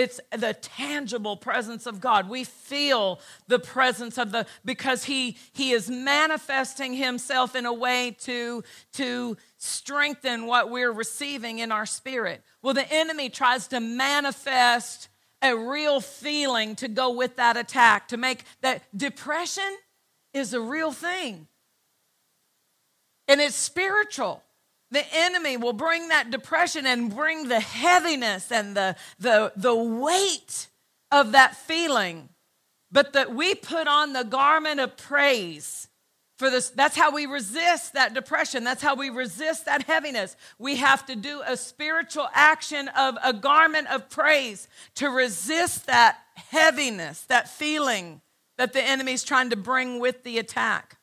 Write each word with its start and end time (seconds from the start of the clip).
it's 0.00 0.18
the 0.32 0.54
tangible 0.54 1.36
presence 1.36 1.84
of 1.84 2.00
God. 2.00 2.30
We 2.30 2.44
feel 2.44 3.20
the 3.48 3.58
presence 3.58 4.16
of 4.16 4.32
the 4.32 4.46
because 4.64 5.04
he 5.04 5.36
he 5.52 5.72
is 5.72 5.90
manifesting 5.90 6.94
himself 6.94 7.54
in 7.54 7.66
a 7.66 7.72
way 7.72 8.16
to 8.20 8.64
to 8.94 9.36
strengthen 9.58 10.46
what 10.46 10.70
we're 10.70 10.90
receiving 10.90 11.58
in 11.58 11.70
our 11.70 11.84
spirit. 11.84 12.42
Well, 12.62 12.72
the 12.72 12.90
enemy 12.90 13.28
tries 13.28 13.68
to 13.68 13.80
manifest 13.80 15.10
a 15.42 15.54
real 15.54 16.00
feeling 16.00 16.76
to 16.76 16.88
go 16.88 17.10
with 17.10 17.36
that 17.36 17.58
attack, 17.58 18.08
to 18.08 18.16
make 18.16 18.44
that 18.62 18.82
depression 18.96 19.76
is 20.32 20.54
a 20.54 20.60
real 20.60 20.92
thing. 20.92 21.46
And 23.28 23.38
it's 23.38 23.54
spiritual. 23.54 24.42
The 24.90 25.04
enemy 25.12 25.56
will 25.56 25.72
bring 25.72 26.08
that 26.08 26.30
depression 26.30 26.86
and 26.86 27.14
bring 27.14 27.48
the 27.48 27.60
heaviness 27.60 28.50
and 28.50 28.76
the, 28.76 28.96
the, 29.18 29.52
the 29.56 29.74
weight 29.74 30.68
of 31.12 31.32
that 31.32 31.56
feeling. 31.56 32.28
But 32.92 33.12
that 33.12 33.34
we 33.34 33.54
put 33.54 33.86
on 33.86 34.12
the 34.12 34.24
garment 34.24 34.80
of 34.80 34.96
praise 34.96 35.88
for 36.38 36.50
this. 36.50 36.70
That's 36.70 36.96
how 36.96 37.14
we 37.14 37.26
resist 37.26 37.92
that 37.92 38.14
depression. 38.14 38.64
That's 38.64 38.82
how 38.82 38.96
we 38.96 39.10
resist 39.10 39.66
that 39.66 39.84
heaviness. 39.84 40.34
We 40.58 40.76
have 40.76 41.06
to 41.06 41.14
do 41.14 41.42
a 41.46 41.56
spiritual 41.56 42.28
action 42.34 42.88
of 42.88 43.16
a 43.22 43.32
garment 43.32 43.88
of 43.88 44.08
praise 44.08 44.66
to 44.96 45.08
resist 45.08 45.86
that 45.86 46.18
heaviness, 46.34 47.22
that 47.24 47.48
feeling 47.48 48.22
that 48.58 48.72
the 48.72 48.82
enemy's 48.82 49.22
trying 49.22 49.50
to 49.50 49.56
bring 49.56 50.00
with 50.00 50.24
the 50.24 50.38
attack. 50.38 50.96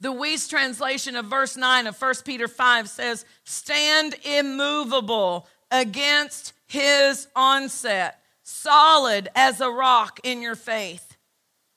The 0.00 0.12
Wuest 0.12 0.48
translation 0.48 1.14
of 1.14 1.26
verse 1.26 1.56
9 1.56 1.86
of 1.86 2.00
1 2.00 2.14
Peter 2.24 2.48
5 2.48 2.88
says, 2.88 3.24
Stand 3.44 4.14
immovable 4.24 5.46
against 5.70 6.54
his 6.66 7.28
onset, 7.36 8.22
solid 8.42 9.28
as 9.34 9.60
a 9.60 9.70
rock 9.70 10.20
in 10.24 10.40
your 10.40 10.54
faith. 10.54 11.16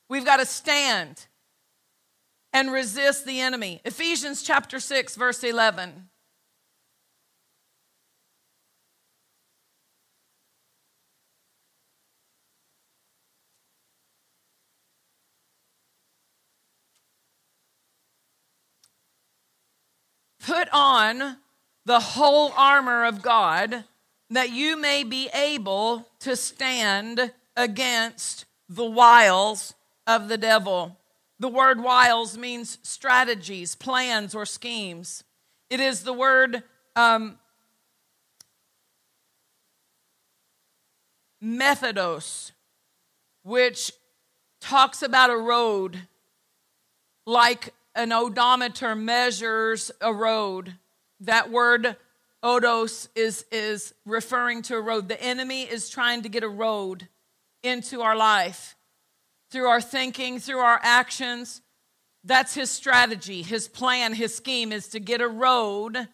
We've 0.07 0.25
got 0.25 0.37
to 0.37 0.45
stand 0.45 1.27
and 2.53 2.71
resist 2.71 3.25
the 3.25 3.41
enemy. 3.41 3.81
Ephesians 3.83 4.43
chapter 4.43 4.79
6, 4.79 5.15
verse 5.15 5.43
11. 5.43 6.09
Put 20.45 20.67
on 20.73 21.37
the 21.85 22.01
whole 22.01 22.51
armor 22.57 23.05
of 23.05 23.21
God 23.21 23.85
that 24.29 24.49
you 24.49 24.75
may 24.75 25.03
be 25.03 25.29
able 25.33 26.05
to 26.19 26.35
stand 26.35 27.31
against 27.55 28.43
the 28.67 28.85
wiles 28.85 29.73
of 30.05 30.27
the 30.27 30.37
devil. 30.37 30.97
The 31.39 31.47
word 31.47 31.81
wiles 31.81 32.37
means 32.37 32.77
strategies, 32.83 33.75
plans, 33.75 34.35
or 34.35 34.45
schemes. 34.45 35.23
It 35.69 35.79
is 35.79 36.03
the 36.03 36.13
word 36.13 36.63
um, 36.97 37.37
methodos, 41.41 42.51
which 43.43 43.93
talks 44.59 45.01
about 45.01 45.29
a 45.29 45.37
road 45.37 46.01
like 47.25 47.73
an 47.95 48.11
odometer 48.11 48.95
measures 48.95 49.91
a 50.01 50.13
road. 50.13 50.75
That 51.19 51.51
word 51.51 51.95
odos 52.43 53.07
is, 53.15 53.45
is 53.51 53.93
referring 54.05 54.61
to 54.63 54.75
a 54.75 54.81
road. 54.81 55.07
The 55.07 55.21
enemy 55.21 55.63
is 55.63 55.89
trying 55.89 56.23
to 56.23 56.29
get 56.29 56.43
a 56.43 56.49
road 56.49 57.07
into 57.61 58.01
our 58.01 58.15
life 58.15 58.75
through 59.49 59.67
our 59.67 59.81
thinking, 59.81 60.39
through 60.39 60.57
our 60.57 60.79
actions. 60.81 61.61
That's 62.23 62.55
his 62.55 62.71
strategy, 62.71 63.41
his 63.41 63.67
plan, 63.67 64.13
his 64.13 64.35
scheme 64.35 64.71
is 64.71 64.87
to 64.89 64.99
get 64.99 65.21
a 65.21 65.27
road, 65.27 66.07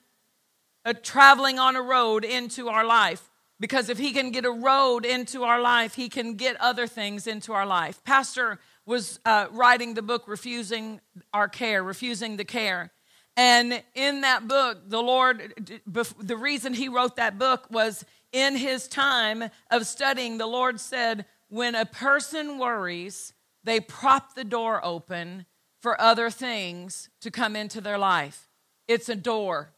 a 0.84 0.94
traveling 0.94 1.60
on 1.60 1.76
a 1.76 1.82
road 1.82 2.26
into 2.26 2.68
our 2.68 2.86
life. 2.86 3.30
Because 3.60 3.90
if 3.90 3.98
he 3.98 4.12
can 4.12 4.32
get 4.32 4.46
a 4.46 4.52
road 4.52 5.06
into 5.06 5.44
our 5.44 5.62
life, 5.62 5.96
he 5.96 6.10
can 6.10 6.36
get 6.36 6.60
other 6.62 6.88
things 6.88 7.28
into 7.28 7.52
our 7.52 7.66
life. 7.66 8.02
Pastor 8.04 8.60
was 8.90 9.20
uh, 9.24 9.46
writing 9.52 9.94
the 9.94 10.02
book 10.02 10.24
refusing 10.28 11.00
our 11.32 11.48
care 11.48 11.84
refusing 11.84 12.38
the 12.38 12.44
care. 12.44 12.92
And 13.38 13.84
in 13.94 14.22
that 14.22 14.48
book 14.48 14.90
the 14.90 15.02
lord 15.02 15.54
the 15.86 16.38
reason 16.38 16.74
he 16.74 16.90
wrote 16.90 17.16
that 17.18 17.38
book 17.38 17.68
was 17.70 18.04
in 18.32 18.56
his 18.56 18.88
time 18.88 19.44
of 19.70 19.86
studying 19.86 20.40
the 20.40 20.48
lord 20.48 20.80
said 20.80 21.26
when 21.50 21.76
a 21.76 21.86
person 21.86 22.58
worries 22.58 23.34
they 23.64 23.80
prop 23.80 24.34
the 24.34 24.44
door 24.44 24.84
open 24.84 25.46
for 25.82 26.00
other 26.02 26.32
things 26.32 27.10
to 27.22 27.30
come 27.30 27.56
into 27.56 27.82
their 27.82 27.98
life. 27.98 28.50
It's 28.88 29.08
a 29.08 29.16
door. 29.16 29.72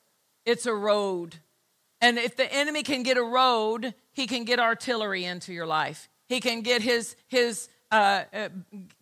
It's 0.45 0.65
a 0.65 0.73
road. 0.73 1.35
And 1.99 2.17
if 2.17 2.35
the 2.37 2.51
enemy 2.51 2.81
can 2.81 3.03
get 3.03 3.17
a 3.17 3.23
road 3.23 3.93
he 4.13 4.25
can 4.25 4.45
get 4.45 4.59
artillery 4.59 5.25
into 5.25 5.53
your 5.53 5.65
life. 5.65 6.09
He 6.27 6.39
can 6.39 6.61
get 6.61 6.81
his 6.81 7.15
his 7.27 7.67
uh, 7.91 8.23
uh, 8.33 8.49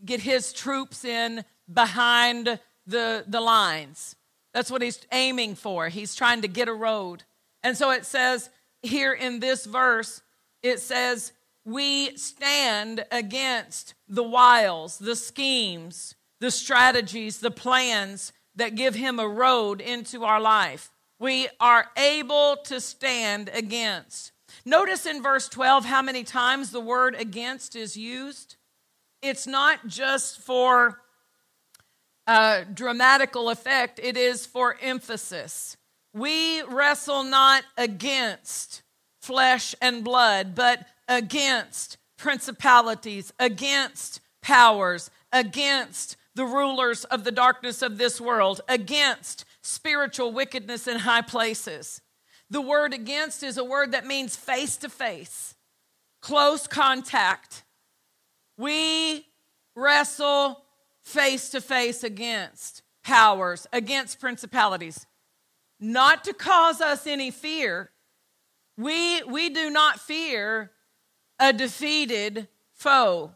get 0.04 0.22
his 0.22 0.52
troops 0.52 1.06
in 1.06 1.46
behind 1.72 2.60
the, 2.88 3.24
the 3.28 3.42
lines. 3.42 4.16
That's 4.54 4.72
what 4.72 4.82
he's 4.82 5.00
aiming 5.12 5.56
for. 5.56 5.90
He's 5.90 6.16
trying 6.16 6.42
to 6.42 6.48
get 6.48 6.68
a 6.68 6.74
road. 6.74 7.24
And 7.64 7.78
so 7.78 7.92
it 7.92 8.06
says 8.06 8.50
here 8.82 9.14
in 9.14 9.40
this 9.40 9.66
verse, 9.66 10.22
it 10.64 10.80
says, 10.80 11.34
We 11.66 12.18
stand 12.18 13.06
against 13.12 13.94
the 14.08 14.24
wiles, 14.24 14.98
the 14.98 15.16
schemes, 15.16 16.16
the 16.40 16.52
strategies, 16.52 17.40
the 17.40 17.52
plans 17.52 18.34
that 18.56 18.76
give 18.76 18.96
him 18.96 19.20
a 19.20 19.28
road 19.28 19.82
into 19.82 20.24
our 20.24 20.42
life. 20.42 20.92
We 21.20 21.48
are 21.60 21.88
able 21.96 22.58
to 22.66 22.82
stand 22.82 23.50
against. 23.54 24.32
Notice 24.66 25.06
in 25.06 25.22
verse 25.22 25.48
12 25.48 25.86
how 25.86 26.02
many 26.02 26.24
times 26.24 26.72
the 26.72 26.80
word 26.80 27.16
against 27.16 27.76
is 27.76 27.96
used 27.96 28.56
it's 29.22 29.48
not 29.48 29.88
just 29.88 30.40
for 30.40 31.00
uh, 32.28 32.64
dramatical 32.74 33.50
effect, 33.50 34.00
it 34.02 34.16
is 34.16 34.46
for 34.46 34.78
emphasis. 34.82 35.78
We 36.14 36.62
wrestle 36.64 37.24
not 37.24 37.64
against 37.78 38.84
flesh 39.22 39.76
and 39.82 40.04
blood, 40.04 40.56
but 40.56 40.86
against 41.08 41.98
principalities, 42.18 43.34
against 43.40 44.22
powers, 44.42 45.10
against 45.32 46.18
the 46.36 46.46
rulers 46.46 47.04
of 47.06 47.24
the 47.24 47.32
darkness 47.32 47.82
of 47.82 47.98
this 47.98 48.22
world, 48.22 48.62
against 48.68 49.46
spiritual 49.62 50.32
wickedness 50.32 50.88
in 50.88 51.00
high 51.00 51.22
places. 51.22 52.02
The 52.50 52.62
word 52.62 52.94
against 52.94 53.44
is 53.44 53.58
a 53.58 53.64
word 53.64 53.92
that 53.92 54.06
means 54.06 54.36
face 54.36 54.78
to 54.78 54.90
face, 54.90 55.56
close 56.22 56.68
contact, 56.68 57.64
we 58.60 59.26
wrestle 59.74 60.66
face 61.02 61.50
to 61.52 61.62
face 61.62 62.04
against 62.04 62.82
powers, 63.04 63.66
against 63.72 64.20
principalities, 64.20 65.08
not 65.80 66.26
to 66.26 66.34
cause 66.34 66.82
us 66.82 67.08
any 67.08 67.32
fear. 67.32 67.90
We, 68.78 69.24
we 69.24 69.50
do 69.50 69.70
not 69.70 70.02
fear 70.02 70.72
a 71.40 71.54
defeated 71.54 72.50
foe. 72.74 73.32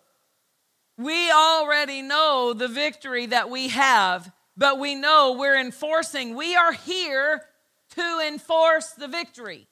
We 0.97 1.31
already 1.31 2.01
know 2.01 2.53
the 2.53 2.67
victory 2.67 3.27
that 3.27 3.49
we 3.49 3.69
have, 3.69 4.29
but 4.57 4.77
we 4.77 4.93
know 4.93 5.37
we're 5.39 5.57
enforcing. 5.57 6.35
We 6.35 6.57
are 6.57 6.73
here 6.73 7.43
to 7.91 8.19
enforce 8.27 8.89
the 8.91 9.07
victory. 9.07 9.69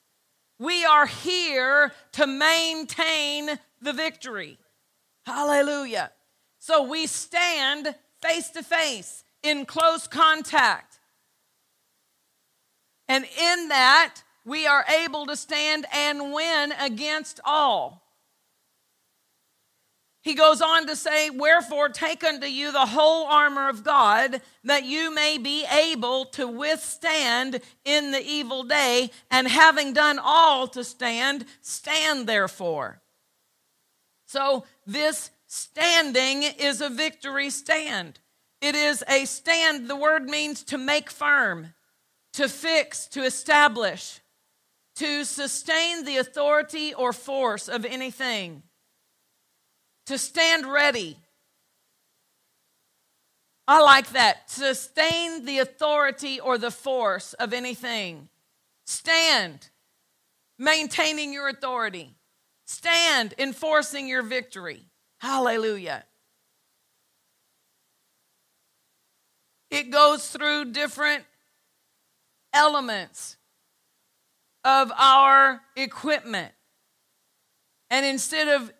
We 0.58 0.86
are 0.86 1.06
here 1.06 1.92
to 2.12 2.26
maintain 2.26 3.58
the 3.82 3.92
victory. 3.92 4.58
Hallelujah. 5.26 6.10
So 6.58 6.82
we 6.82 7.06
stand 7.06 7.94
face 8.20 8.50
to 8.50 8.62
face 8.62 9.24
in 9.42 9.66
close 9.66 10.06
contact. 10.06 10.98
And 13.08 13.24
in 13.24 13.68
that, 13.68 14.22
we 14.44 14.66
are 14.66 14.84
able 15.02 15.26
to 15.26 15.36
stand 15.36 15.86
and 15.92 16.32
win 16.32 16.72
against 16.80 17.40
all. 17.44 18.02
He 20.22 20.34
goes 20.34 20.62
on 20.62 20.86
to 20.86 20.94
say, 20.94 21.30
Wherefore 21.30 21.88
take 21.88 22.22
unto 22.22 22.46
you 22.46 22.70
the 22.70 22.86
whole 22.86 23.26
armor 23.26 23.68
of 23.68 23.82
God, 23.82 24.40
that 24.62 24.84
you 24.84 25.12
may 25.12 25.36
be 25.36 25.66
able 25.66 26.26
to 26.26 26.46
withstand 26.46 27.60
in 27.84 28.12
the 28.12 28.24
evil 28.24 28.62
day, 28.62 29.10
and 29.32 29.48
having 29.48 29.92
done 29.92 30.20
all 30.22 30.68
to 30.68 30.84
stand, 30.84 31.44
stand 31.60 32.28
therefore. 32.28 33.00
So, 34.26 34.64
this 34.86 35.30
standing 35.46 36.42
is 36.42 36.80
a 36.80 36.88
victory 36.88 37.50
stand. 37.50 38.18
It 38.60 38.74
is 38.74 39.04
a 39.08 39.24
stand, 39.24 39.88
the 39.88 39.96
word 39.96 40.24
means 40.24 40.62
to 40.64 40.78
make 40.78 41.10
firm, 41.10 41.74
to 42.34 42.48
fix, 42.48 43.06
to 43.08 43.22
establish. 43.22 44.20
to 44.96 45.24
sustain 45.24 46.04
the 46.04 46.18
authority 46.18 46.92
or 46.92 47.12
force 47.12 47.68
of 47.68 47.84
anything, 47.84 48.62
to 50.06 50.18
stand 50.18 50.66
ready. 50.66 51.16
I 53.66 53.80
like 53.80 54.10
that. 54.10 54.50
Sustain 54.50 55.44
the 55.44 55.60
authority 55.60 56.40
or 56.40 56.58
the 56.58 56.70
force 56.70 57.32
of 57.34 57.52
anything. 57.52 58.28
Stand, 58.84 59.70
maintaining 60.58 61.32
your 61.32 61.48
authority. 61.48 62.16
Stand, 62.72 63.34
enforcing 63.36 64.08
your 64.08 64.22
victory. 64.22 64.86
Hallelujah. 65.18 66.06
It 69.70 69.90
goes 69.90 70.26
through 70.30 70.72
different 70.72 71.22
elements 72.54 73.36
of 74.64 74.90
our 74.96 75.60
equipment. 75.76 76.52
And 77.90 78.06
instead 78.06 78.48
of 78.48 78.72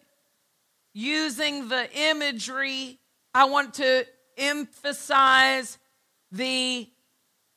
using 0.95 1.69
the 1.69 1.87
imagery, 1.95 2.99
I 3.35 3.45
want 3.45 3.75
to 3.75 4.07
emphasize 4.39 5.77
the 6.31 6.89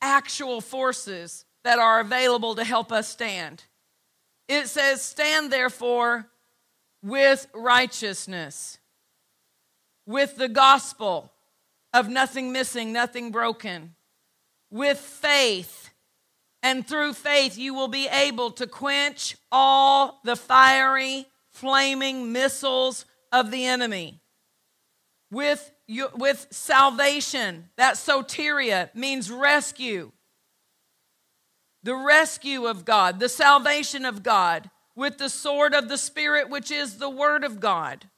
actual 0.02 0.60
forces 0.60 1.46
that 1.64 1.78
are 1.78 2.00
available 2.00 2.56
to 2.56 2.64
help 2.64 2.92
us 2.92 3.08
stand. 3.08 3.64
It 4.48 4.68
says, 4.68 5.02
Stand 5.02 5.52
therefore 5.52 6.28
with 7.02 7.46
righteousness, 7.52 8.78
with 10.06 10.36
the 10.36 10.48
gospel 10.48 11.32
of 11.92 12.08
nothing 12.08 12.52
missing, 12.52 12.92
nothing 12.92 13.30
broken, 13.30 13.94
with 14.70 14.98
faith 14.98 15.90
and 16.66 16.84
through 16.84 17.12
faith, 17.12 17.56
you 17.56 17.74
will 17.74 17.86
be 17.86 18.08
able 18.08 18.50
to 18.50 18.66
quench 18.66 19.36
all 19.52 20.18
the 20.24 20.34
fiery, 20.34 21.26
flaming 21.52 22.32
missiles 22.32 23.04
of 23.30 23.52
the 23.52 23.64
enemy. 23.66 24.20
With, 25.30 25.72
with 25.88 26.48
salvation, 26.50 27.68
that 27.76 27.94
soteria 27.94 28.92
means 28.96 29.30
rescue. 29.30 30.10
The 31.86 31.94
rescue 31.94 32.66
of 32.66 32.84
God, 32.84 33.20
the 33.20 33.28
salvation 33.28 34.04
of 34.04 34.24
God, 34.24 34.70
with 34.96 35.18
the 35.18 35.28
sword 35.28 35.72
of 35.72 35.88
the 35.88 35.96
Spirit, 35.96 36.50
which 36.50 36.72
is 36.72 36.98
the 36.98 37.08
Word 37.08 37.44
of 37.44 37.60
God. 37.60 38.08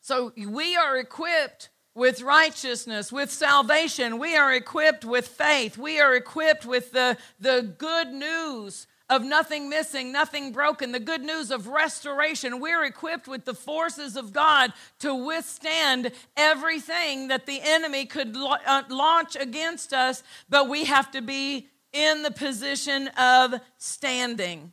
So 0.00 0.32
we 0.36 0.76
are 0.76 0.96
equipped 0.96 1.70
with 1.96 2.22
righteousness, 2.22 3.10
with 3.10 3.32
salvation. 3.32 4.20
We 4.20 4.36
are 4.36 4.52
equipped 4.54 5.04
with 5.04 5.26
faith. 5.26 5.76
We 5.76 5.98
are 5.98 6.14
equipped 6.14 6.64
with 6.64 6.92
the, 6.92 7.18
the 7.40 7.74
good 7.76 8.12
news 8.12 8.86
of 9.10 9.24
nothing 9.24 9.68
missing, 9.68 10.12
nothing 10.12 10.52
broken, 10.52 10.92
the 10.92 11.00
good 11.00 11.22
news 11.22 11.50
of 11.50 11.66
restoration. 11.66 12.60
We're 12.60 12.84
equipped 12.84 13.26
with 13.26 13.46
the 13.46 13.54
forces 13.54 14.16
of 14.16 14.32
God 14.32 14.72
to 15.00 15.12
withstand 15.12 16.12
everything 16.36 17.26
that 17.28 17.46
the 17.46 17.60
enemy 17.64 18.06
could 18.06 18.36
uh, 18.36 18.84
launch 18.88 19.34
against 19.34 19.92
us, 19.92 20.22
but 20.48 20.68
we 20.68 20.84
have 20.84 21.10
to 21.10 21.20
be 21.20 21.66
in 21.92 22.22
the 22.22 22.30
position 22.30 23.08
of 23.08 23.54
standing. 23.78 24.72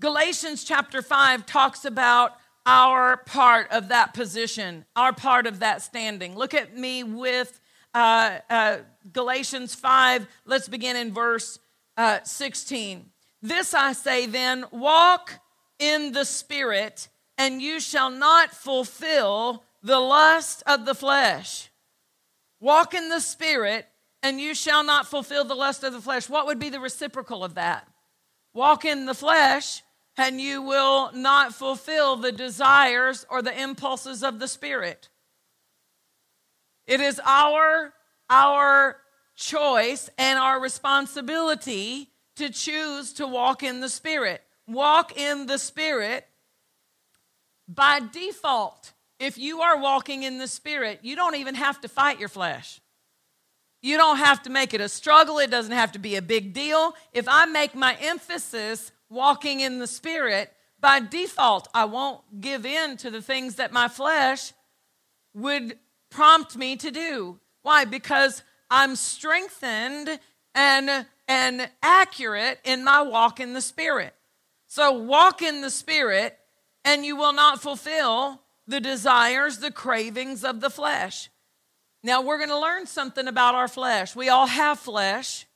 Galatians 0.00 0.64
chapter 0.64 1.02
5 1.02 1.46
talks 1.46 1.84
about 1.84 2.36
our 2.66 3.16
part 3.16 3.70
of 3.70 3.88
that 3.88 4.12
position, 4.12 4.84
our 4.94 5.12
part 5.12 5.46
of 5.46 5.60
that 5.60 5.82
standing. 5.82 6.36
Look 6.36 6.54
at 6.54 6.76
me 6.76 7.02
with 7.02 7.60
uh, 7.94 8.38
uh, 8.50 8.78
Galatians 9.12 9.74
5. 9.74 10.26
Let's 10.44 10.68
begin 10.68 10.94
in 10.96 11.12
verse 11.12 11.58
uh, 11.96 12.18
16. 12.22 13.06
This 13.40 13.74
I 13.74 13.92
say 13.92 14.26
then 14.26 14.66
walk 14.70 15.40
in 15.78 16.12
the 16.12 16.24
Spirit, 16.24 17.08
and 17.36 17.62
you 17.62 17.80
shall 17.80 18.10
not 18.10 18.50
fulfill 18.50 19.64
the 19.82 19.98
lust 20.00 20.62
of 20.66 20.84
the 20.84 20.94
flesh. 20.94 21.70
Walk 22.60 22.94
in 22.94 23.08
the 23.08 23.20
Spirit, 23.20 23.86
and 24.22 24.40
you 24.40 24.54
shall 24.54 24.84
not 24.84 25.06
fulfill 25.06 25.44
the 25.44 25.54
lust 25.54 25.84
of 25.84 25.92
the 25.92 26.00
flesh. 26.00 26.28
What 26.28 26.46
would 26.46 26.58
be 26.58 26.70
the 26.70 26.80
reciprocal 26.80 27.44
of 27.44 27.54
that? 27.54 27.86
Walk 28.54 28.84
in 28.84 29.06
the 29.06 29.14
flesh, 29.14 29.82
and 30.16 30.40
you 30.40 30.62
will 30.62 31.12
not 31.12 31.54
fulfill 31.54 32.16
the 32.16 32.32
desires 32.32 33.24
or 33.30 33.42
the 33.42 33.60
impulses 33.60 34.24
of 34.24 34.40
the 34.40 34.48
Spirit. 34.48 35.08
It 36.86 37.00
is 37.00 37.20
our, 37.24 37.92
our 38.28 38.96
choice 39.36 40.10
and 40.18 40.38
our 40.38 40.60
responsibility 40.60 42.08
to 42.36 42.50
choose 42.50 43.12
to 43.14 43.26
walk 43.26 43.62
in 43.62 43.80
the 43.80 43.88
Spirit. 43.88 44.42
Walk 44.66 45.16
in 45.16 45.46
the 45.46 45.58
Spirit 45.58 46.26
by 47.68 48.00
default. 48.00 48.92
If 49.20 49.38
you 49.38 49.60
are 49.60 49.78
walking 49.78 50.22
in 50.22 50.38
the 50.38 50.48
Spirit, 50.48 51.00
you 51.02 51.14
don't 51.14 51.36
even 51.36 51.54
have 51.54 51.80
to 51.82 51.88
fight 51.88 52.18
your 52.18 52.28
flesh. 52.28 52.80
You 53.80 53.96
don't 53.96 54.18
have 54.18 54.42
to 54.42 54.50
make 54.50 54.74
it 54.74 54.80
a 54.80 54.88
struggle. 54.88 55.38
It 55.38 55.50
doesn't 55.50 55.72
have 55.72 55.92
to 55.92 55.98
be 55.98 56.16
a 56.16 56.22
big 56.22 56.52
deal. 56.52 56.94
If 57.12 57.26
I 57.28 57.46
make 57.46 57.74
my 57.74 57.96
emphasis 58.00 58.92
walking 59.08 59.60
in 59.60 59.78
the 59.78 59.86
Spirit, 59.86 60.52
by 60.80 61.00
default, 61.00 61.68
I 61.74 61.84
won't 61.84 62.40
give 62.40 62.66
in 62.66 62.96
to 62.98 63.10
the 63.10 63.22
things 63.22 63.56
that 63.56 63.72
my 63.72 63.88
flesh 63.88 64.52
would 65.34 65.78
prompt 66.10 66.56
me 66.56 66.76
to 66.76 66.90
do. 66.90 67.38
Why? 67.62 67.84
Because 67.84 68.42
I'm 68.70 68.96
strengthened 68.96 70.18
and, 70.54 71.06
and 71.26 71.70
accurate 71.82 72.60
in 72.64 72.84
my 72.84 73.02
walk 73.02 73.40
in 73.40 73.54
the 73.54 73.60
Spirit. 73.60 74.14
So, 74.66 74.92
walk 74.92 75.40
in 75.40 75.62
the 75.62 75.70
Spirit, 75.70 76.38
and 76.84 77.04
you 77.04 77.16
will 77.16 77.32
not 77.32 77.62
fulfill 77.62 78.42
the 78.66 78.80
desires, 78.80 79.58
the 79.58 79.70
cravings 79.70 80.44
of 80.44 80.60
the 80.60 80.70
flesh. 80.70 81.30
Now, 82.02 82.22
we're 82.22 82.38
going 82.38 82.50
to 82.50 82.58
learn 82.58 82.86
something 82.86 83.26
about 83.26 83.54
our 83.54 83.68
flesh. 83.68 84.14
We 84.14 84.28
all 84.28 84.46
have 84.46 84.78
flesh, 84.78 85.46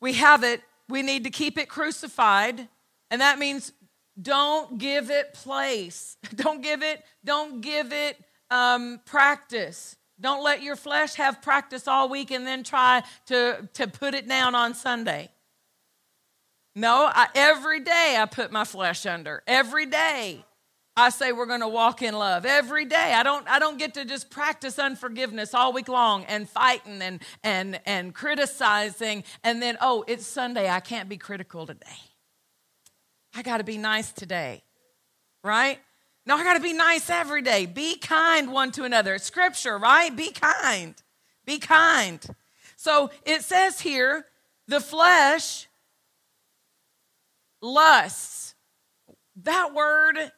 we 0.00 0.14
have 0.14 0.44
it. 0.44 0.62
We 0.88 1.02
need 1.02 1.24
to 1.24 1.30
keep 1.30 1.58
it 1.58 1.68
crucified 1.68 2.68
and 3.10 3.20
that 3.20 3.38
means 3.38 3.72
don't 4.20 4.78
give 4.78 5.10
it 5.10 5.34
place. 5.34 6.16
Don't 6.34 6.62
give 6.62 6.82
it, 6.82 7.04
don't 7.22 7.60
give 7.60 7.92
it 7.92 8.16
um, 8.50 9.00
practice. 9.04 9.96
Don't 10.18 10.42
let 10.42 10.62
your 10.62 10.76
flesh 10.76 11.14
have 11.16 11.42
practice 11.42 11.86
all 11.86 12.08
week 12.08 12.30
and 12.30 12.46
then 12.46 12.64
try 12.64 13.02
to, 13.26 13.68
to 13.74 13.86
put 13.86 14.14
it 14.14 14.26
down 14.26 14.54
on 14.54 14.74
Sunday. 14.74 15.28
No, 16.74 17.10
I, 17.12 17.28
every 17.34 17.80
day 17.80 18.16
I 18.18 18.24
put 18.24 18.50
my 18.50 18.64
flesh 18.64 19.04
under. 19.04 19.42
Every 19.46 19.84
day 19.84 20.45
I 20.98 21.10
say 21.10 21.32
we're 21.32 21.46
going 21.46 21.60
to 21.60 21.68
walk 21.68 22.00
in 22.00 22.14
love. 22.14 22.46
Every 22.46 22.86
day 22.86 23.12
I 23.14 23.22
don't 23.22 23.46
I 23.48 23.58
don't 23.58 23.78
get 23.78 23.94
to 23.94 24.04
just 24.06 24.30
practice 24.30 24.78
unforgiveness 24.78 25.52
all 25.52 25.74
week 25.74 25.88
long 25.88 26.24
and 26.24 26.48
fighting 26.48 27.02
and 27.02 27.20
and 27.44 27.78
and 27.84 28.14
criticizing 28.14 29.22
and 29.44 29.60
then 29.60 29.76
oh, 29.82 30.04
it's 30.08 30.26
Sunday, 30.26 30.70
I 30.70 30.80
can't 30.80 31.08
be 31.08 31.18
critical 31.18 31.66
today. 31.66 31.86
I 33.34 33.42
got 33.42 33.58
to 33.58 33.64
be 33.64 33.76
nice 33.76 34.10
today, 34.10 34.62
right? 35.44 35.78
No, 36.24 36.36
I 36.36 36.44
got 36.44 36.54
to 36.54 36.60
be 36.60 36.72
nice 36.72 37.10
every 37.10 37.42
day. 37.42 37.66
Be 37.66 37.98
kind 37.98 38.50
one 38.50 38.72
to 38.72 38.84
another. 38.84 39.14
It's 39.14 39.24
scripture, 39.24 39.76
right? 39.76 40.16
Be 40.16 40.32
kind. 40.32 40.94
Be 41.44 41.58
kind. 41.58 42.24
So 42.76 43.10
it 43.26 43.42
says 43.42 43.80
here 43.82 44.24
the 44.66 44.80
flesh 44.80 45.68
lusts. 47.60 48.54
That 49.42 49.74
word, 49.74 50.32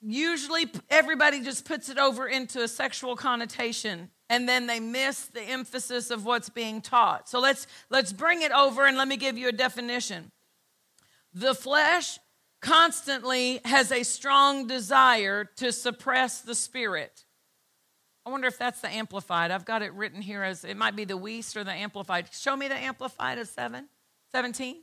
usually 0.00 0.66
everybody 0.90 1.40
just 1.40 1.64
puts 1.64 1.88
it 1.88 1.98
over 1.98 2.26
into 2.26 2.62
a 2.62 2.68
sexual 2.68 3.16
connotation 3.16 4.10
and 4.30 4.48
then 4.48 4.66
they 4.66 4.80
miss 4.80 5.26
the 5.26 5.42
emphasis 5.42 6.10
of 6.10 6.24
what's 6.24 6.48
being 6.48 6.80
taught. 6.80 7.28
So 7.28 7.40
let's 7.40 7.66
let's 7.90 8.12
bring 8.12 8.42
it 8.42 8.52
over 8.52 8.86
and 8.86 8.96
let 8.96 9.08
me 9.08 9.16
give 9.16 9.38
you 9.38 9.48
a 9.48 9.52
definition. 9.52 10.30
The 11.32 11.54
flesh 11.54 12.18
constantly 12.60 13.60
has 13.64 13.92
a 13.92 14.02
strong 14.02 14.66
desire 14.66 15.44
to 15.56 15.72
suppress 15.72 16.40
the 16.40 16.54
spirit. 16.54 17.24
I 18.26 18.30
wonder 18.30 18.48
if 18.48 18.58
that's 18.58 18.80
the 18.80 18.88
amplified. 18.88 19.50
I've 19.50 19.64
got 19.64 19.82
it 19.82 19.94
written 19.94 20.20
here 20.20 20.42
as 20.42 20.64
it 20.64 20.76
might 20.76 20.96
be 20.96 21.04
the 21.04 21.16
Wuest 21.16 21.56
or 21.56 21.64
the 21.64 21.72
amplified. 21.72 22.28
Show 22.32 22.56
me 22.56 22.68
the 22.68 22.76
amplified 22.76 23.38
as 23.38 23.48
7, 23.50 23.88
17. 24.32 24.82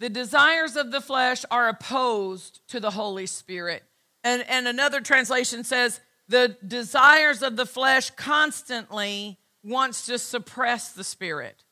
The 0.00 0.10
desires 0.10 0.76
of 0.76 0.90
the 0.90 1.00
flesh 1.00 1.44
are 1.50 1.68
opposed 1.68 2.60
to 2.68 2.80
the 2.80 2.90
Holy 2.90 3.26
Spirit. 3.26 3.82
And, 4.22 4.44
and 4.48 4.66
another 4.66 5.00
translation 5.00 5.64
says, 5.64 6.00
the 6.28 6.56
desires 6.66 7.42
of 7.42 7.56
the 7.56 7.66
flesh 7.66 8.10
constantly 8.10 9.38
wants 9.62 10.06
to 10.06 10.18
suppress 10.18 10.92
the 10.92 11.04
spirit. 11.04 11.62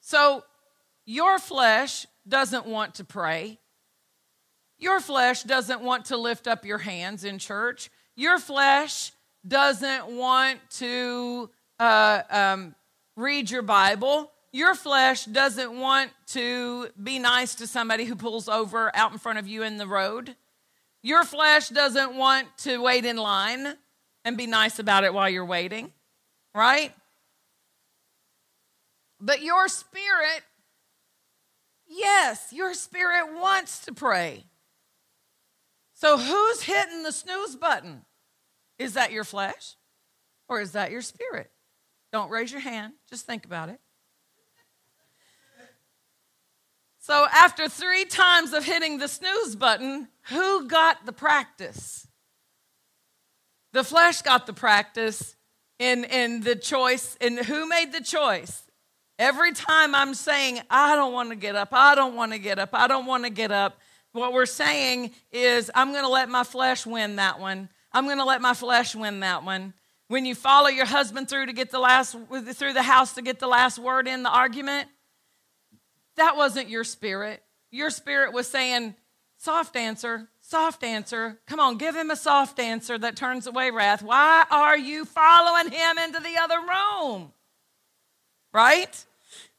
So 0.00 0.44
your 1.04 1.38
flesh 1.38 2.06
doesn't 2.26 2.66
want 2.66 2.96
to 2.96 3.04
pray. 3.04 3.58
Your 4.78 5.00
flesh 5.00 5.42
doesn't 5.42 5.82
want 5.82 6.06
to 6.06 6.16
lift 6.16 6.46
up 6.46 6.64
your 6.64 6.78
hands 6.78 7.24
in 7.24 7.38
church. 7.38 7.90
Your 8.16 8.38
flesh 8.38 9.12
doesn't 9.46 10.08
want 10.08 10.60
to 10.70 11.50
uh, 11.78 12.22
um, 12.30 12.74
read 13.16 13.50
your 13.50 13.62
Bible. 13.62 14.30
Your 14.58 14.74
flesh 14.74 15.24
doesn't 15.24 15.78
want 15.78 16.10
to 16.26 16.88
be 17.00 17.20
nice 17.20 17.54
to 17.54 17.66
somebody 17.68 18.04
who 18.04 18.16
pulls 18.16 18.48
over 18.48 18.90
out 18.94 19.12
in 19.12 19.18
front 19.18 19.38
of 19.38 19.46
you 19.46 19.62
in 19.62 19.76
the 19.76 19.86
road. 19.86 20.34
Your 21.00 21.22
flesh 21.22 21.68
doesn't 21.68 22.16
want 22.16 22.48
to 22.58 22.82
wait 22.82 23.04
in 23.04 23.16
line 23.16 23.74
and 24.24 24.36
be 24.36 24.48
nice 24.48 24.80
about 24.80 25.04
it 25.04 25.14
while 25.14 25.30
you're 25.30 25.44
waiting, 25.44 25.92
right? 26.56 26.92
But 29.20 29.42
your 29.42 29.68
spirit, 29.68 30.42
yes, 31.86 32.52
your 32.52 32.74
spirit 32.74 33.38
wants 33.40 33.84
to 33.84 33.92
pray. 33.92 34.44
So 35.94 36.18
who's 36.18 36.62
hitting 36.62 37.04
the 37.04 37.12
snooze 37.12 37.54
button? 37.54 38.02
Is 38.76 38.94
that 38.94 39.12
your 39.12 39.24
flesh 39.24 39.76
or 40.48 40.60
is 40.60 40.72
that 40.72 40.90
your 40.90 41.02
spirit? 41.02 41.52
Don't 42.12 42.28
raise 42.28 42.50
your 42.50 42.60
hand, 42.60 42.94
just 43.08 43.24
think 43.24 43.44
about 43.44 43.68
it. 43.68 43.78
So, 47.08 47.26
after 47.32 47.70
three 47.70 48.04
times 48.04 48.52
of 48.52 48.66
hitting 48.66 48.98
the 48.98 49.08
snooze 49.08 49.56
button, 49.56 50.08
who 50.24 50.68
got 50.68 51.06
the 51.06 51.12
practice? 51.12 52.06
The 53.72 53.82
flesh 53.82 54.20
got 54.20 54.46
the 54.46 54.52
practice 54.52 55.34
in, 55.78 56.04
in 56.04 56.42
the 56.42 56.54
choice. 56.54 57.16
And 57.18 57.38
who 57.38 57.66
made 57.66 57.92
the 57.94 58.02
choice? 58.02 58.62
Every 59.18 59.52
time 59.52 59.94
I'm 59.94 60.12
saying, 60.12 60.60
I 60.68 60.96
don't 60.96 61.14
want 61.14 61.30
to 61.30 61.34
get 61.34 61.56
up, 61.56 61.70
I 61.72 61.94
don't 61.94 62.14
want 62.14 62.32
to 62.32 62.38
get 62.38 62.58
up, 62.58 62.74
I 62.74 62.86
don't 62.86 63.06
want 63.06 63.24
to 63.24 63.30
get 63.30 63.52
up, 63.52 63.78
what 64.12 64.34
we're 64.34 64.44
saying 64.44 65.12
is, 65.32 65.70
I'm 65.74 65.92
going 65.92 66.04
to 66.04 66.10
let 66.10 66.28
my 66.28 66.44
flesh 66.44 66.84
win 66.84 67.16
that 67.16 67.40
one. 67.40 67.70
I'm 67.90 68.04
going 68.04 68.18
to 68.18 68.24
let 68.26 68.42
my 68.42 68.52
flesh 68.52 68.94
win 68.94 69.20
that 69.20 69.44
one. 69.44 69.72
When 70.08 70.26
you 70.26 70.34
follow 70.34 70.68
your 70.68 70.84
husband 70.84 71.30
through 71.30 71.46
to 71.46 71.54
get 71.54 71.70
the 71.70 71.78
last 71.78 72.14
through 72.54 72.74
the 72.74 72.82
house 72.82 73.14
to 73.14 73.22
get 73.22 73.38
the 73.38 73.48
last 73.48 73.78
word 73.78 74.06
in 74.06 74.22
the 74.22 74.30
argument, 74.30 74.90
that 76.18 76.36
wasn't 76.36 76.68
your 76.68 76.84
spirit. 76.84 77.42
Your 77.70 77.90
spirit 77.90 78.32
was 78.32 78.46
saying, 78.46 78.94
soft 79.36 79.76
answer, 79.76 80.28
soft 80.40 80.82
answer. 80.82 81.38
Come 81.46 81.60
on, 81.60 81.76
give 81.76 81.94
him 81.94 82.10
a 82.10 82.16
soft 82.16 82.58
answer 82.58 82.98
that 82.98 83.16
turns 83.16 83.46
away 83.46 83.70
wrath. 83.70 84.02
Why 84.02 84.44
are 84.50 84.76
you 84.76 85.04
following 85.04 85.70
him 85.70 85.98
into 85.98 86.20
the 86.20 86.36
other 86.40 86.58
room? 86.60 87.32
Right? 88.52 89.04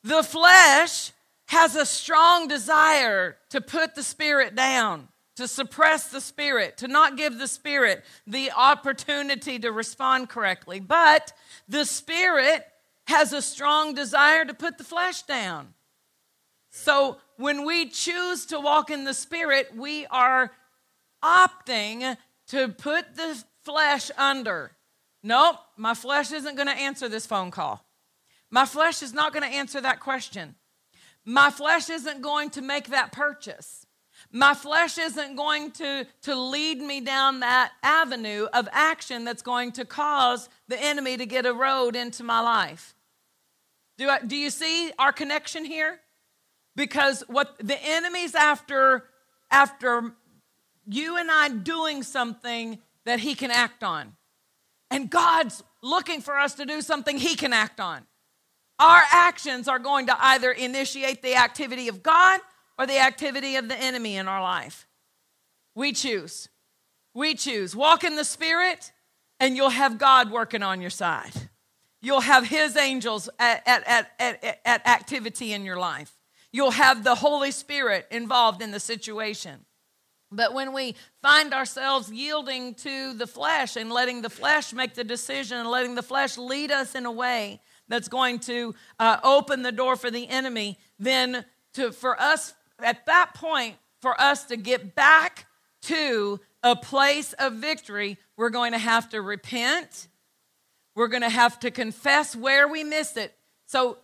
The 0.04 0.24
flesh 0.24 1.12
has 1.48 1.76
a 1.76 1.86
strong 1.86 2.48
desire 2.48 3.38
to 3.50 3.62
put 3.62 3.96
the 3.96 4.04
spirit 4.04 4.56
down, 4.56 5.08
to 5.36 5.48
suppress 5.48 6.08
the 6.10 6.22
spirit, 6.22 6.78
to 6.78 6.88
not 6.88 7.18
give 7.18 7.38
the 7.38 7.48
spirit 7.48 8.04
the 8.28 8.52
opportunity 8.56 9.60
to 9.60 9.72
respond 9.72 10.30
correctly. 10.30 10.80
But 10.80 11.34
the 11.68 11.86
spirit 11.86 12.66
has 13.08 13.34
a 13.34 13.42
strong 13.42 13.96
desire 13.96 14.46
to 14.46 14.54
put 14.54 14.78
the 14.78 14.84
flesh 14.84 15.24
down. 15.24 15.74
So 16.70 17.18
when 17.38 17.66
we 17.66 17.88
choose 17.88 18.46
to 18.48 18.60
walk 18.60 18.90
in 18.90 19.04
the 19.04 19.14
Spirit, 19.14 19.76
we 19.76 20.06
are 20.08 20.52
opting 21.24 22.18
to 22.48 22.70
put 22.70 23.16
the 23.16 23.44
flesh 23.64 24.12
under. 24.18 24.72
Nope, 25.24 25.58
my 25.78 25.94
flesh 25.94 26.32
isn't 26.32 26.56
going 26.56 26.68
to 26.68 26.74
answer 26.74 27.10
this 27.10 27.26
phone 27.26 27.52
call. 27.52 27.86
My 28.50 28.66
flesh 28.66 29.04
is 29.04 29.14
not 29.14 29.34
going 29.34 29.44
to 29.44 29.56
answer 29.56 29.82
that 29.82 30.00
question. 30.00 30.56
My 31.26 31.52
flesh 31.52 31.90
isn't 31.90 32.22
going 32.22 32.50
to 32.52 32.62
make 32.62 32.88
that 32.88 33.12
purchase. 33.12 33.86
My 34.32 34.54
flesh 34.54 34.98
isn't 34.98 35.36
going 35.36 35.72
to, 35.72 36.06
to 36.24 36.36
lead 36.36 36.80
me 36.80 37.02
down 37.02 37.40
that 37.42 37.72
avenue 37.84 38.48
of 38.54 38.68
action 38.72 39.26
that's 39.26 39.42
going 39.42 39.72
to 39.74 39.86
cause 39.86 40.50
the 40.68 40.82
enemy 40.82 41.18
to 41.18 41.26
get 41.26 41.46
a 41.46 41.54
road 41.54 41.96
into 41.96 42.24
my 42.24 42.42
life. 42.42 42.96
Do, 43.98 44.10
I, 44.10 44.20
do 44.20 44.36
you 44.36 44.50
see 44.50 44.92
our 44.98 45.12
connection 45.12 45.66
here? 45.66 46.00
Because 46.76 47.24
what 47.28 47.56
the 47.60 47.78
enemy's 47.84 48.36
after 48.36 49.06
after 49.52 50.14
you 50.88 51.18
and 51.18 51.30
I 51.30 51.50
doing 51.50 52.04
something 52.04 52.80
that 53.06 53.20
he 53.20 53.36
can 53.36 53.52
act 53.52 53.84
on. 53.84 54.16
And 54.92 55.10
God's 55.10 55.64
looking 55.82 56.22
for 56.22 56.38
us 56.38 56.56
to 56.56 56.66
do 56.66 56.82
something 56.82 57.18
he 57.18 57.36
can 57.36 57.54
act 57.54 57.80
on. 57.80 58.06
Our 58.80 59.02
actions 59.12 59.68
are 59.68 59.80
going 59.80 60.08
to 60.08 60.18
either 60.20 60.52
initiate 60.52 61.22
the 61.22 61.36
activity 61.36 61.88
of 61.90 62.02
God 62.02 62.40
or 62.78 62.88
the 62.88 63.00
activity 63.00 63.56
of 63.56 63.68
the 63.68 63.78
enemy 63.78 64.16
in 64.16 64.28
our 64.28 64.42
life. 64.42 64.88
We 65.76 65.92
choose. 65.92 66.50
We 67.14 67.36
choose. 67.36 67.76
Walk 67.76 68.04
in 68.04 68.16
the 68.16 68.24
Spirit, 68.24 68.92
and 69.40 69.56
you'll 69.56 69.70
have 69.70 69.98
God 69.98 70.32
working 70.32 70.64
on 70.64 70.82
your 70.82 70.90
side. 70.90 71.34
You'll 72.02 72.22
have 72.22 72.48
His 72.48 72.78
angels 72.78 73.30
at, 73.38 73.62
at, 73.68 74.08
at, 74.18 74.62
at, 74.66 74.88
activity 74.88 75.52
in 75.54 75.66
your 75.66 75.78
life. 75.78 76.19
You'll 76.52 76.72
have 76.72 77.04
the 77.04 77.16
Holy 77.16 77.52
Spirit 77.52 78.08
involved 78.12 78.62
in 78.62 78.72
the 78.72 78.80
situation. 78.80 79.66
But 80.32 80.54
when 80.54 80.74
we 80.74 80.96
find 81.22 81.54
ourselves 81.54 82.12
yielding 82.12 82.76
to 82.76 83.14
the 83.14 83.26
flesh 83.26 83.76
and 83.76 83.92
letting 83.92 84.22
the 84.22 84.30
flesh 84.30 84.74
make 84.74 84.94
the 84.94 85.04
decision 85.04 85.58
and 85.58 85.70
letting 85.70 85.96
the 85.96 86.04
flesh 86.04 86.38
lead 86.38 86.72
us 86.72 86.94
in 86.94 87.06
a 87.06 87.12
way 87.12 87.62
that's 87.88 88.08
going 88.08 88.40
to 88.40 88.76
uh, 89.00 89.18
open 89.24 89.64
the 89.64 89.72
door 89.72 89.96
for 89.96 90.12
the 90.12 90.28
enemy, 90.30 90.78
then 91.00 91.46
to, 91.74 91.92
for 91.92 92.20
us 92.22 92.54
at 92.80 93.06
that 93.08 93.34
point, 93.34 93.76
for 94.02 94.20
us 94.22 94.46
to 94.46 94.58
get 94.58 94.96
back 94.96 95.48
to 95.82 96.40
a 96.62 96.76
place 96.76 97.34
of 97.34 97.54
victory, 97.54 98.18
we're 98.38 98.50
going 98.50 98.74
to 98.74 98.78
have 98.78 99.10
to 99.10 99.22
repent. 99.22 100.08
We're 100.96 101.08
going 101.08 101.24
to 101.24 101.30
have 101.30 101.60
to 101.62 101.72
confess 101.72 102.36
where 102.36 102.68
we 102.68 102.84
missed 102.84 103.18
it. 103.18 103.34
So 103.66 103.98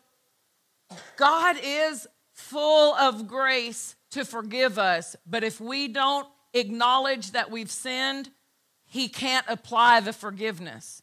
God 1.17 1.57
is 1.61 2.07
full 2.49 2.93
of 2.95 3.27
grace 3.27 3.95
to 4.11 4.23
forgive 4.23 4.77
us. 4.77 5.15
But 5.25 5.43
if 5.43 5.59
we 5.59 5.87
don't 5.87 6.27
acknowledge 6.53 7.31
that 7.31 7.51
we've 7.51 7.71
sinned, 7.71 8.29
He 8.85 9.07
can't 9.07 9.45
apply 9.49 9.99
the 9.99 10.13
forgiveness. 10.13 11.01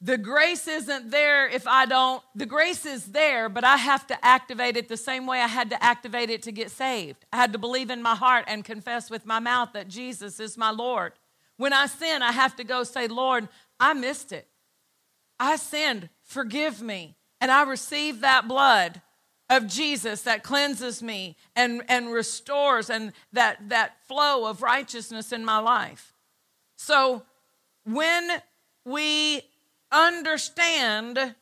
The 0.00 0.18
grace 0.18 0.68
isn't 0.68 1.10
there 1.10 1.48
if 1.48 1.66
I 1.66 1.86
don't, 1.86 2.22
the 2.34 2.44
grace 2.44 2.84
is 2.84 3.06
there, 3.06 3.48
but 3.48 3.64
I 3.64 3.78
have 3.78 4.06
to 4.08 4.24
activate 4.24 4.76
it 4.76 4.88
the 4.88 4.98
same 4.98 5.26
way 5.26 5.40
I 5.40 5.46
had 5.46 5.70
to 5.70 5.82
activate 5.82 6.28
it 6.28 6.42
to 6.42 6.52
get 6.52 6.70
saved. 6.70 7.24
I 7.32 7.36
had 7.36 7.52
to 7.52 7.58
believe 7.58 7.88
in 7.88 8.02
my 8.02 8.14
heart 8.14 8.44
and 8.46 8.64
confess 8.64 9.08
with 9.08 9.24
my 9.24 9.38
mouth 9.38 9.70
that 9.72 9.88
Jesus 9.88 10.40
is 10.40 10.58
my 10.58 10.70
Lord. 10.70 11.12
When 11.56 11.72
I 11.72 11.86
sin, 11.86 12.22
I 12.22 12.32
have 12.32 12.54
to 12.56 12.64
go 12.64 12.84
say, 12.84 13.08
Lord, 13.08 13.48
I 13.80 13.94
missed 13.94 14.30
it. 14.32 14.46
I 15.40 15.56
sinned. 15.56 16.10
Forgive 16.22 16.82
me. 16.82 17.16
And 17.40 17.50
I 17.50 17.62
receive 17.62 18.20
that 18.20 18.46
blood 18.46 19.00
of 19.50 19.66
Jesus 19.66 20.22
that 20.22 20.42
cleanses 20.42 21.02
me 21.02 21.36
and, 21.54 21.82
and 21.88 22.12
restores 22.12 22.88
and 22.90 23.12
that, 23.32 23.68
that 23.68 24.02
flow 24.06 24.46
of 24.46 24.62
righteousness 24.62 25.32
in 25.32 25.44
my 25.44 25.58
life. 25.58 26.14
So 26.76 27.22
when 27.84 28.28
we 28.84 29.42
understand 29.92 31.34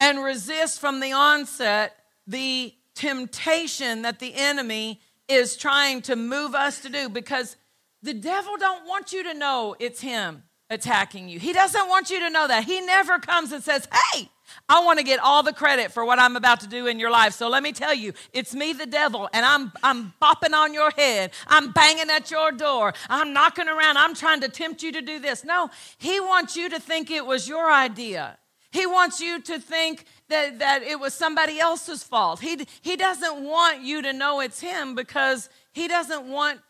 and 0.00 0.22
resist 0.22 0.80
from 0.80 1.00
the 1.00 1.12
onset 1.12 1.96
the 2.26 2.74
temptation 2.94 4.02
that 4.02 4.18
the 4.18 4.34
enemy 4.34 5.00
is 5.28 5.56
trying 5.56 6.02
to 6.02 6.16
move 6.16 6.54
us 6.54 6.80
to 6.80 6.88
do 6.88 7.08
because 7.08 7.56
the 8.02 8.14
devil 8.14 8.56
don't 8.56 8.86
want 8.86 9.12
you 9.12 9.22
to 9.24 9.34
know 9.34 9.74
it's 9.78 10.00
him 10.00 10.42
attacking 10.70 11.28
you. 11.28 11.38
He 11.38 11.52
doesn't 11.52 11.88
want 11.88 12.10
you 12.10 12.20
to 12.20 12.30
know 12.30 12.48
that. 12.48 12.64
He 12.64 12.80
never 12.80 13.18
comes 13.18 13.52
and 13.52 13.62
says, 13.62 13.88
"Hey, 14.12 14.28
I 14.68 14.84
want 14.84 14.98
to 14.98 15.04
get 15.04 15.20
all 15.20 15.42
the 15.42 15.52
credit 15.52 15.92
for 15.92 16.04
what 16.04 16.18
I'm 16.18 16.36
about 16.36 16.60
to 16.60 16.66
do 16.66 16.86
in 16.86 16.98
your 16.98 17.10
life. 17.10 17.32
So 17.34 17.48
let 17.48 17.62
me 17.62 17.72
tell 17.72 17.94
you, 17.94 18.12
it's 18.32 18.54
me, 18.54 18.72
the 18.72 18.86
devil, 18.86 19.28
and 19.32 19.44
I'm, 19.44 19.72
I'm 19.82 20.12
bopping 20.20 20.54
on 20.54 20.74
your 20.74 20.90
head. 20.90 21.32
I'm 21.46 21.72
banging 21.72 22.10
at 22.10 22.30
your 22.30 22.52
door. 22.52 22.94
I'm 23.08 23.32
knocking 23.32 23.68
around. 23.68 23.98
I'm 23.98 24.14
trying 24.14 24.40
to 24.40 24.48
tempt 24.48 24.82
you 24.82 24.92
to 24.92 25.02
do 25.02 25.18
this. 25.18 25.44
No, 25.44 25.70
he 25.98 26.20
wants 26.20 26.56
you 26.56 26.68
to 26.70 26.80
think 26.80 27.10
it 27.10 27.26
was 27.26 27.48
your 27.48 27.70
idea. 27.70 28.38
He 28.70 28.86
wants 28.86 29.20
you 29.20 29.40
to 29.42 29.58
think 29.58 30.06
that, 30.28 30.58
that 30.60 30.82
it 30.82 30.98
was 30.98 31.12
somebody 31.12 31.60
else's 31.60 32.02
fault. 32.02 32.40
He, 32.40 32.66
he 32.80 32.96
doesn't 32.96 33.44
want 33.44 33.82
you 33.82 34.00
to 34.02 34.12
know 34.14 34.40
it's 34.40 34.60
him 34.60 34.94
because 34.94 35.50
he 35.72 35.88
doesn't 35.88 36.26
want 36.26 36.60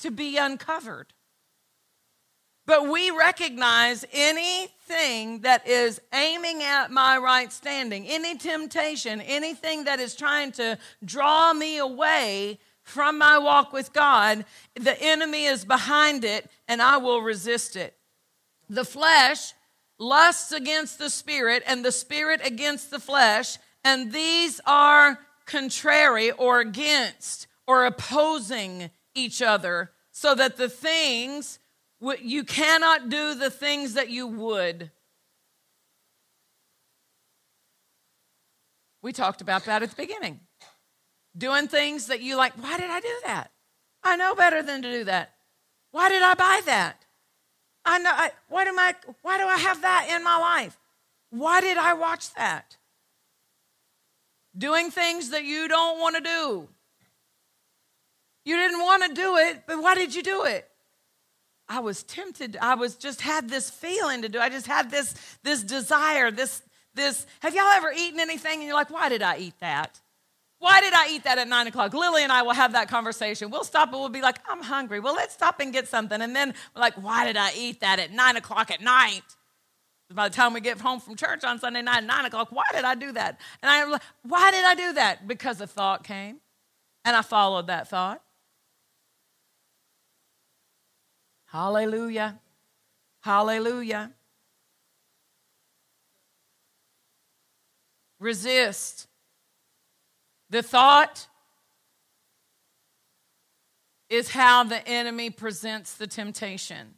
to 0.00 0.10
be 0.10 0.36
uncovered. 0.36 1.12
But 2.64 2.88
we 2.88 3.10
recognize 3.10 4.04
anything 4.12 5.40
that 5.40 5.66
is 5.66 6.00
aiming 6.14 6.62
at 6.62 6.90
my 6.90 7.18
right 7.18 7.52
standing, 7.52 8.06
any 8.06 8.36
temptation, 8.36 9.20
anything 9.20 9.84
that 9.84 9.98
is 9.98 10.14
trying 10.14 10.52
to 10.52 10.78
draw 11.04 11.52
me 11.52 11.78
away 11.78 12.60
from 12.84 13.18
my 13.18 13.38
walk 13.38 13.72
with 13.72 13.92
God, 13.92 14.44
the 14.74 15.00
enemy 15.00 15.44
is 15.44 15.64
behind 15.64 16.24
it 16.24 16.48
and 16.68 16.80
I 16.80 16.98
will 16.98 17.22
resist 17.22 17.76
it. 17.76 17.96
The 18.68 18.84
flesh 18.84 19.54
lusts 19.98 20.52
against 20.52 20.98
the 20.98 21.10
spirit 21.10 21.62
and 21.66 21.84
the 21.84 21.92
spirit 21.92 22.40
against 22.44 22.90
the 22.90 22.98
flesh, 22.98 23.58
and 23.84 24.12
these 24.12 24.60
are 24.66 25.18
contrary 25.46 26.30
or 26.30 26.60
against 26.60 27.46
or 27.66 27.86
opposing 27.86 28.90
each 29.14 29.42
other, 29.42 29.92
so 30.10 30.34
that 30.34 30.56
the 30.56 30.68
things 30.68 31.58
you 32.20 32.44
cannot 32.44 33.08
do 33.08 33.34
the 33.34 33.50
things 33.50 33.94
that 33.94 34.10
you 34.10 34.26
would. 34.26 34.90
We 39.02 39.12
talked 39.12 39.40
about 39.40 39.64
that 39.64 39.82
at 39.82 39.90
the 39.90 39.96
beginning. 39.96 40.40
Doing 41.36 41.68
things 41.68 42.08
that 42.08 42.20
you 42.20 42.36
like, 42.36 42.52
why 42.54 42.78
did 42.78 42.90
I 42.90 43.00
do 43.00 43.14
that? 43.24 43.50
I 44.04 44.16
know 44.16 44.34
better 44.34 44.62
than 44.62 44.82
to 44.82 44.90
do 44.90 45.04
that. 45.04 45.34
Why 45.92 46.08
did 46.08 46.22
I 46.22 46.34
buy 46.34 46.60
that? 46.66 47.04
I 47.84 47.98
know 47.98 48.10
I, 48.12 48.30
what 48.48 48.66
am 48.66 48.78
I 48.78 48.94
why 49.22 49.38
do 49.38 49.44
I 49.44 49.58
have 49.58 49.82
that 49.82 50.08
in 50.14 50.22
my 50.22 50.38
life? 50.38 50.78
Why 51.30 51.60
did 51.60 51.78
I 51.78 51.94
watch 51.94 52.32
that? 52.34 52.76
Doing 54.56 54.90
things 54.90 55.30
that 55.30 55.44
you 55.44 55.66
don't 55.66 55.98
want 55.98 56.16
to 56.16 56.22
do. 56.22 56.68
You 58.44 58.56
didn't 58.56 58.80
want 58.80 59.04
to 59.04 59.14
do 59.14 59.36
it, 59.36 59.64
but 59.66 59.82
why 59.82 59.94
did 59.94 60.14
you 60.14 60.22
do 60.22 60.44
it? 60.44 60.68
I 61.72 61.80
was 61.80 62.02
tempted. 62.02 62.58
I 62.60 62.74
was 62.74 62.96
just 62.96 63.22
had 63.22 63.48
this 63.48 63.70
feeling 63.70 64.20
to 64.22 64.28
do. 64.28 64.38
I 64.38 64.50
just 64.50 64.66
had 64.66 64.90
this 64.90 65.14
this 65.42 65.62
desire, 65.62 66.30
this 66.30 66.60
this. 66.94 67.26
Have 67.40 67.54
y'all 67.54 67.64
ever 67.64 67.90
eaten 67.96 68.20
anything 68.20 68.58
and 68.58 68.64
you're 68.64 68.74
like, 68.74 68.90
why 68.90 69.08
did 69.08 69.22
I 69.22 69.38
eat 69.38 69.54
that? 69.60 69.98
Why 70.58 70.82
did 70.82 70.92
I 70.92 71.08
eat 71.12 71.24
that 71.24 71.38
at 71.38 71.48
nine 71.48 71.66
o'clock? 71.66 71.94
Lily 71.94 72.24
and 72.24 72.30
I 72.30 72.42
will 72.42 72.52
have 72.52 72.74
that 72.74 72.88
conversation. 72.88 73.50
We'll 73.50 73.64
stop 73.64 73.88
and 73.90 73.98
we'll 73.98 74.10
be 74.10 74.20
like, 74.20 74.38
I'm 74.46 74.62
hungry. 74.62 75.00
Well, 75.00 75.14
let's 75.14 75.32
stop 75.32 75.60
and 75.60 75.72
get 75.72 75.88
something. 75.88 76.20
And 76.20 76.36
then 76.36 76.52
we're 76.76 76.82
like, 76.82 76.94
why 76.94 77.24
did 77.24 77.38
I 77.38 77.52
eat 77.56 77.80
that 77.80 77.98
at 77.98 78.12
nine 78.12 78.36
o'clock 78.36 78.70
at 78.70 78.82
night? 78.82 79.22
By 80.12 80.28
the 80.28 80.34
time 80.34 80.52
we 80.52 80.60
get 80.60 80.78
home 80.78 81.00
from 81.00 81.16
church 81.16 81.42
on 81.42 81.58
Sunday 81.58 81.80
night 81.80 82.04
nine 82.04 82.26
o'clock, 82.26 82.52
why 82.52 82.64
did 82.72 82.84
I 82.84 82.94
do 82.94 83.12
that? 83.12 83.40
And 83.62 83.70
I'm 83.70 83.92
like, 83.92 84.02
why 84.24 84.50
did 84.50 84.64
I 84.66 84.74
do 84.74 84.92
that? 84.92 85.26
Because 85.26 85.58
a 85.62 85.66
thought 85.66 86.04
came 86.04 86.40
and 87.02 87.16
I 87.16 87.22
followed 87.22 87.68
that 87.68 87.88
thought. 87.88 88.20
Hallelujah. 91.52 92.40
Hallelujah. 93.20 94.10
Resist. 98.18 99.06
The 100.48 100.62
thought 100.62 101.28
is 104.08 104.30
how 104.30 104.64
the 104.64 104.88
enemy 104.88 105.28
presents 105.28 105.92
the 105.92 106.06
temptation. 106.06 106.94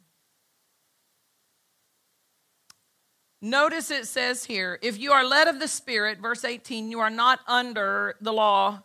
Notice 3.41 3.91
it 3.91 4.07
says 4.07 4.45
here, 4.45 4.79
if 4.81 4.97
you 4.97 5.11
are 5.11 5.25
led 5.25 5.49
of 5.49 5.59
the 5.59 5.67
Spirit, 5.67 6.19
verse 6.19 6.45
18, 6.45 6.89
you 6.89 7.01
are 7.01 7.09
not 7.09 7.41
under 7.45 8.15
the 8.21 8.31
law. 8.31 8.83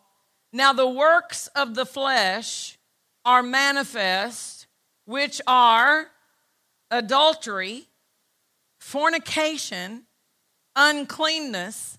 Now 0.53 0.73
the 0.73 0.89
works 0.89 1.47
of 1.55 1.77
the 1.77 1.87
flesh 1.87 2.77
are 3.25 3.45
manifest 3.45 4.60
which 5.11 5.41
are 5.45 6.07
adultery, 6.89 7.89
fornication, 8.79 10.05
uncleanness, 10.77 11.99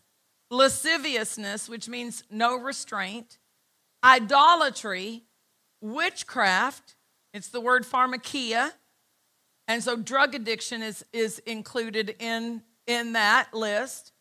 lasciviousness, 0.49 1.67
which 1.67 1.89
means 1.89 2.23
no 2.31 2.55
restraint, 2.55 3.37
idolatry, 4.01 5.23
witchcraft, 5.81 6.95
it's 7.33 7.49
the 7.49 7.59
word 7.59 7.83
pharmakia. 7.85 8.71
And 9.67 9.83
so 9.83 9.97
drug 9.97 10.33
addiction 10.33 10.81
is, 10.81 11.03
is 11.11 11.39
included 11.39 12.15
in, 12.17 12.61
in 12.87 13.11
that 13.11 13.53
list. 13.53 14.13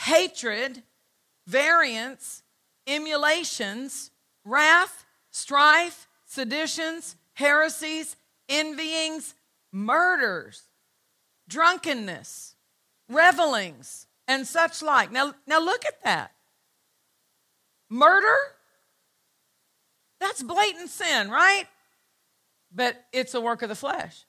Hatred, 0.00 0.82
variance, 1.46 2.42
emulations, 2.86 4.10
wrath, 4.44 5.06
strife, 5.30 6.06
seditions, 6.26 7.16
heresies, 7.32 8.16
envyings, 8.48 9.34
murders, 9.72 10.62
drunkenness, 11.48 12.54
revelings, 13.08 14.06
and 14.26 14.46
such 14.46 14.82
like. 14.82 15.12
Now, 15.12 15.34
now 15.46 15.60
look 15.60 15.84
at 15.84 16.02
that. 16.04 16.32
Murder? 17.88 18.36
That's 20.20 20.42
blatant 20.42 20.90
sin, 20.90 21.30
right? 21.30 21.66
But 22.74 23.04
it's 23.12 23.34
a 23.34 23.40
work 23.40 23.62
of 23.62 23.68
the 23.68 23.74
flesh. 23.74 24.24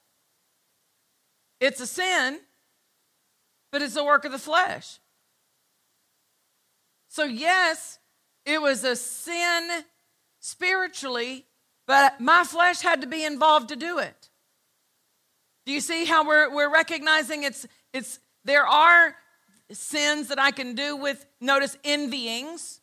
It's 1.59 1.79
a 1.79 1.87
sin, 1.87 2.39
but 3.71 3.81
it's 3.81 3.95
a 3.95 4.03
work 4.03 4.25
of 4.25 4.31
the 4.31 4.37
flesh. 4.37 4.99
So, 7.07 7.23
yes, 7.23 7.99
it 8.45 8.61
was 8.61 8.83
a 8.83 8.95
sin 8.95 9.85
spiritually, 10.39 11.45
but 11.87 12.19
my 12.19 12.43
flesh 12.43 12.81
had 12.81 13.01
to 13.01 13.07
be 13.07 13.23
involved 13.23 13.69
to 13.69 13.75
do 13.75 13.99
it. 13.99 14.29
Do 15.65 15.71
you 15.71 15.81
see 15.81 16.05
how 16.05 16.27
we're, 16.27 16.53
we're 16.53 16.71
recognizing 16.71 17.43
it's, 17.43 17.65
it's, 17.93 18.19
there 18.43 18.65
are 18.65 19.15
sins 19.71 20.27
that 20.27 20.39
I 20.39 20.51
can 20.51 20.75
do 20.75 20.95
with, 20.95 21.25
notice, 21.41 21.77
envyings. 21.83 22.79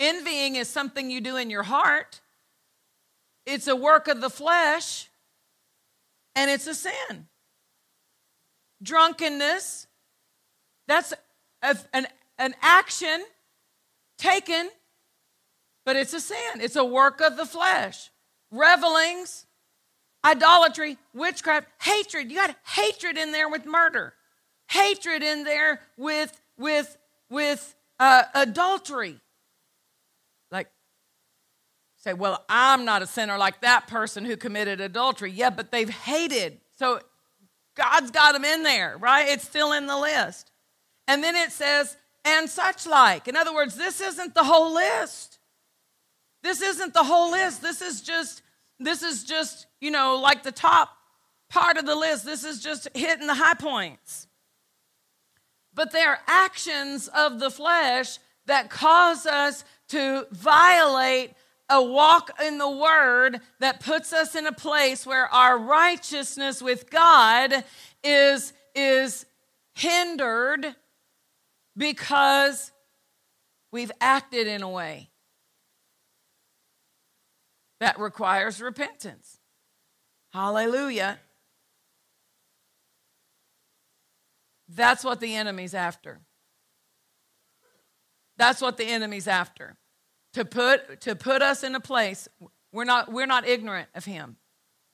Envying 0.00 0.56
is 0.56 0.68
something 0.68 1.10
you 1.10 1.20
do 1.20 1.36
in 1.36 1.50
your 1.50 1.64
heart, 1.64 2.20
it's 3.46 3.66
a 3.66 3.74
work 3.74 4.08
of 4.08 4.20
the 4.20 4.30
flesh, 4.30 5.08
and 6.36 6.50
it's 6.50 6.66
a 6.66 6.74
sin. 6.74 7.26
Drunkenness, 8.82 9.86
that's 10.86 11.14
a, 11.62 11.76
an, 11.92 12.06
an 12.38 12.54
action 12.62 13.24
taken, 14.18 14.68
but 15.84 15.96
it's 15.96 16.12
a 16.12 16.20
sin. 16.20 16.60
It's 16.60 16.76
a 16.76 16.84
work 16.84 17.20
of 17.20 17.36
the 17.36 17.46
flesh 17.46 18.10
revelings, 18.50 19.46
idolatry, 20.24 20.98
witchcraft, 21.14 21.68
hatred. 21.80 22.30
You 22.30 22.36
got 22.38 22.54
hatred 22.66 23.16
in 23.16 23.32
there 23.32 23.48
with 23.48 23.66
murder, 23.66 24.14
hatred 24.68 25.22
in 25.22 25.44
there 25.44 25.80
with 25.96 26.40
with 26.56 26.96
with 27.30 27.74
uh, 27.98 28.24
adultery. 28.34 29.20
Like, 30.50 30.68
say, 31.96 32.14
well, 32.14 32.44
I'm 32.48 32.84
not 32.84 33.02
a 33.02 33.06
sinner 33.06 33.36
like 33.38 33.60
that 33.60 33.86
person 33.86 34.24
who 34.24 34.36
committed 34.36 34.80
adultery. 34.80 35.30
Yeah, 35.30 35.50
but 35.50 35.70
they've 35.70 35.90
hated. 35.90 36.60
So 36.78 37.00
God's 37.74 38.10
got 38.10 38.32
them 38.32 38.44
in 38.44 38.62
there, 38.62 38.96
right? 38.98 39.28
It's 39.28 39.44
still 39.44 39.72
in 39.72 39.86
the 39.86 39.98
list. 39.98 40.50
And 41.06 41.22
then 41.22 41.36
it 41.36 41.52
says, 41.52 41.96
and 42.24 42.48
such 42.48 42.86
like. 42.86 43.28
In 43.28 43.36
other 43.36 43.54
words, 43.54 43.76
this 43.76 44.00
isn't 44.00 44.34
the 44.34 44.44
whole 44.44 44.74
list. 44.74 45.27
This 46.42 46.62
isn't 46.62 46.94
the 46.94 47.04
whole 47.04 47.30
list. 47.30 47.62
This 47.62 47.82
is 47.82 48.00
just, 48.00 48.42
this 48.78 49.02
is 49.02 49.24
just, 49.24 49.66
you 49.80 49.90
know, 49.90 50.16
like 50.16 50.42
the 50.42 50.52
top 50.52 50.90
part 51.48 51.76
of 51.76 51.86
the 51.86 51.96
list. 51.96 52.24
This 52.24 52.44
is 52.44 52.62
just 52.62 52.88
hitting 52.94 53.26
the 53.26 53.34
high 53.34 53.54
points. 53.54 54.26
But 55.74 55.92
they 55.92 56.02
are 56.02 56.18
actions 56.26 57.08
of 57.08 57.40
the 57.40 57.50
flesh 57.50 58.18
that 58.46 58.70
cause 58.70 59.26
us 59.26 59.64
to 59.88 60.26
violate 60.32 61.32
a 61.70 61.82
walk 61.82 62.30
in 62.42 62.58
the 62.58 62.70
word 62.70 63.40
that 63.60 63.80
puts 63.80 64.12
us 64.12 64.34
in 64.34 64.46
a 64.46 64.52
place 64.52 65.06
where 65.06 65.32
our 65.32 65.58
righteousness 65.58 66.62
with 66.62 66.90
God 66.90 67.64
is, 68.02 68.52
is 68.74 69.26
hindered 69.74 70.74
because 71.76 72.72
we've 73.70 73.92
acted 74.00 74.46
in 74.46 74.62
a 74.62 74.68
way 74.68 75.10
that 77.80 77.98
requires 77.98 78.60
repentance. 78.60 79.38
Hallelujah. 80.32 81.18
That's 84.68 85.02
what 85.02 85.20
the 85.20 85.34
enemy's 85.34 85.74
after. 85.74 86.20
That's 88.36 88.60
what 88.60 88.76
the 88.76 88.84
enemy's 88.84 89.26
after. 89.26 89.76
To 90.34 90.44
put 90.44 91.00
to 91.02 91.16
put 91.16 91.42
us 91.42 91.62
in 91.62 91.74
a 91.74 91.80
place 91.80 92.28
we're 92.72 92.84
not 92.84 93.10
we're 93.10 93.26
not 93.26 93.48
ignorant 93.48 93.88
of 93.94 94.04
him. 94.04 94.36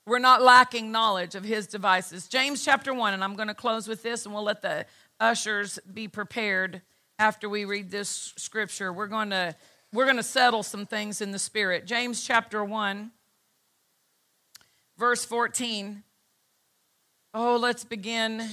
We're 0.07 0.19
not 0.19 0.43
lacking 0.43 0.93
knowledge 0.93 1.35
of 1.35 1.45
his 1.45 1.67
devices. 1.67 2.29
James 2.29 2.65
chapter 2.65 2.95
1 2.95 3.15
and 3.15 3.25
I'm 3.25 3.35
going 3.35 3.49
to 3.49 3.55
close 3.55 3.89
with 3.89 4.03
this 4.03 4.25
and 4.25 4.35
we'll 4.35 4.45
let 4.45 4.63
the 4.63 4.87
ushers 5.19 5.79
be 5.93 6.09
prepared 6.09 6.83
after 7.19 7.49
we 7.49 7.65
read 7.65 7.91
this 7.91 8.33
scripture. 8.37 8.93
We're 8.93 9.07
going 9.07 9.31
to 9.31 9.57
we're 9.95 10.05
going 10.05 10.17
to 10.17 10.25
settle 10.25 10.65
some 10.65 10.87
things 10.87 11.21
in 11.21 11.31
the 11.31 11.39
spirit. 11.39 11.87
James 11.87 12.27
chapter 12.27 12.65
1, 12.65 13.13
verse 14.99 15.25
14. 15.25 16.03
Oh, 17.33 17.57
let's 17.57 17.85
begin 17.85 18.45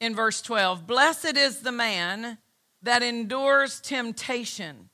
in 0.00 0.14
verse 0.14 0.40
12. 0.40 0.86
Blessed 0.86 1.36
is 1.36 1.60
the 1.60 1.72
man 1.72 2.38
that 2.82 3.02
endures 3.02 3.78
temptation. 3.80 4.88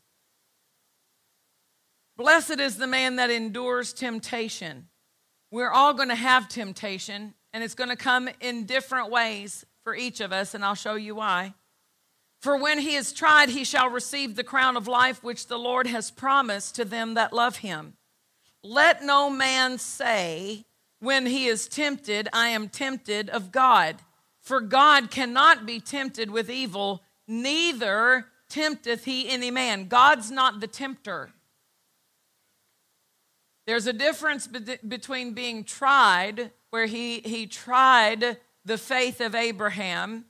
Blessed 2.17 2.59
is 2.59 2.77
the 2.77 2.89
man 2.89 3.17
that 3.17 3.31
endures 3.31 3.93
temptation. 3.93 4.89
We're 5.53 5.71
all 5.71 5.95
going 5.95 6.09
to 6.09 6.17
have 6.17 6.49
temptation, 6.49 7.33
and 7.53 7.63
it's 7.63 7.77
going 7.77 7.91
to 7.91 7.97
come 7.97 8.29
in 8.41 8.67
different 8.67 9.11
ways 9.11 9.65
for 9.85 9.95
each 9.95 10.21
of 10.21 10.33
us, 10.33 10.55
and 10.55 10.65
I'll 10.65 10.75
show 10.75 10.95
you 10.97 11.15
why. 11.15 11.55
For 12.45 12.59
when 12.59 12.79
he 12.79 12.95
is 12.95 13.15
tried, 13.15 13.49
he 13.49 13.65
shall 13.65 13.89
receive 13.89 14.37
the 14.37 14.45
crown 14.45 14.77
of 14.77 14.87
life 14.87 15.25
which 15.25 15.47
the 15.47 15.59
Lord 15.59 15.87
has 15.87 16.11
promised 16.11 16.75
to 16.75 16.85
them 16.85 17.15
that 17.15 17.33
love 17.33 17.57
him. 17.57 17.95
Let 18.63 19.03
no 19.03 19.31
man 19.31 19.79
say, 19.79 20.67
when 21.01 21.25
he 21.25 21.47
is 21.47 21.67
tempted, 21.67 22.29
I 22.35 22.49
am 22.49 22.69
tempted 22.69 23.31
of 23.31 23.51
God. 23.51 23.97
For 24.43 24.61
God 24.61 25.11
cannot 25.11 25.65
be 25.65 25.81
tempted 25.81 26.31
with 26.31 26.51
evil, 26.51 27.03
neither 27.27 28.27
tempteth 28.51 29.07
he 29.07 29.27
any 29.27 29.51
man. 29.51 29.89
God's 29.89 30.31
not 30.31 30.61
the 30.61 30.67
tempter. 30.67 31.31
There's 33.67 33.87
a 33.87 33.95
difference 33.95 34.47
be- 34.47 34.77
between 34.87 35.33
being 35.33 35.65
tried, 35.65 36.51
where 36.69 36.85
he, 36.85 37.21
he 37.21 37.47
tried 37.47 38.37
the 38.67 38.77
faith 38.77 39.23
of 39.23 39.35
Abraham. 39.35 40.27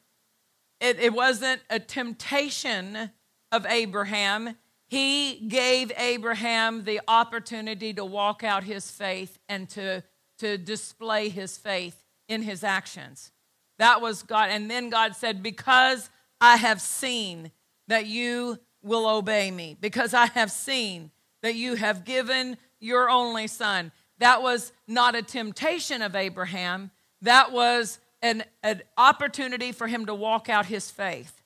It, 0.84 1.00
it 1.00 1.14
wasn't 1.14 1.62
a 1.70 1.80
temptation 1.80 3.10
of 3.50 3.64
Abraham. 3.64 4.54
He 4.86 5.36
gave 5.48 5.90
Abraham 5.96 6.84
the 6.84 7.00
opportunity 7.08 7.94
to 7.94 8.04
walk 8.04 8.44
out 8.44 8.64
his 8.64 8.90
faith 8.90 9.38
and 9.48 9.66
to, 9.70 10.02
to 10.40 10.58
display 10.58 11.30
his 11.30 11.56
faith 11.56 12.04
in 12.28 12.42
his 12.42 12.62
actions. 12.62 13.32
That 13.78 14.02
was 14.02 14.22
God. 14.24 14.50
And 14.50 14.70
then 14.70 14.90
God 14.90 15.16
said, 15.16 15.42
Because 15.42 16.10
I 16.38 16.56
have 16.56 16.82
seen 16.82 17.50
that 17.88 18.04
you 18.04 18.58
will 18.82 19.08
obey 19.08 19.50
me, 19.50 19.78
because 19.80 20.12
I 20.12 20.26
have 20.26 20.50
seen 20.50 21.10
that 21.42 21.54
you 21.54 21.76
have 21.76 22.04
given 22.04 22.58
your 22.78 23.08
only 23.08 23.46
son. 23.46 23.90
That 24.18 24.42
was 24.42 24.70
not 24.86 25.14
a 25.14 25.22
temptation 25.22 26.02
of 26.02 26.14
Abraham, 26.14 26.90
that 27.22 27.52
was 27.52 28.00
an, 28.24 28.42
an 28.62 28.80
opportunity 28.96 29.70
for 29.70 29.86
him 29.86 30.06
to 30.06 30.14
walk 30.14 30.48
out 30.48 30.64
his 30.66 30.90
faith. 30.90 31.42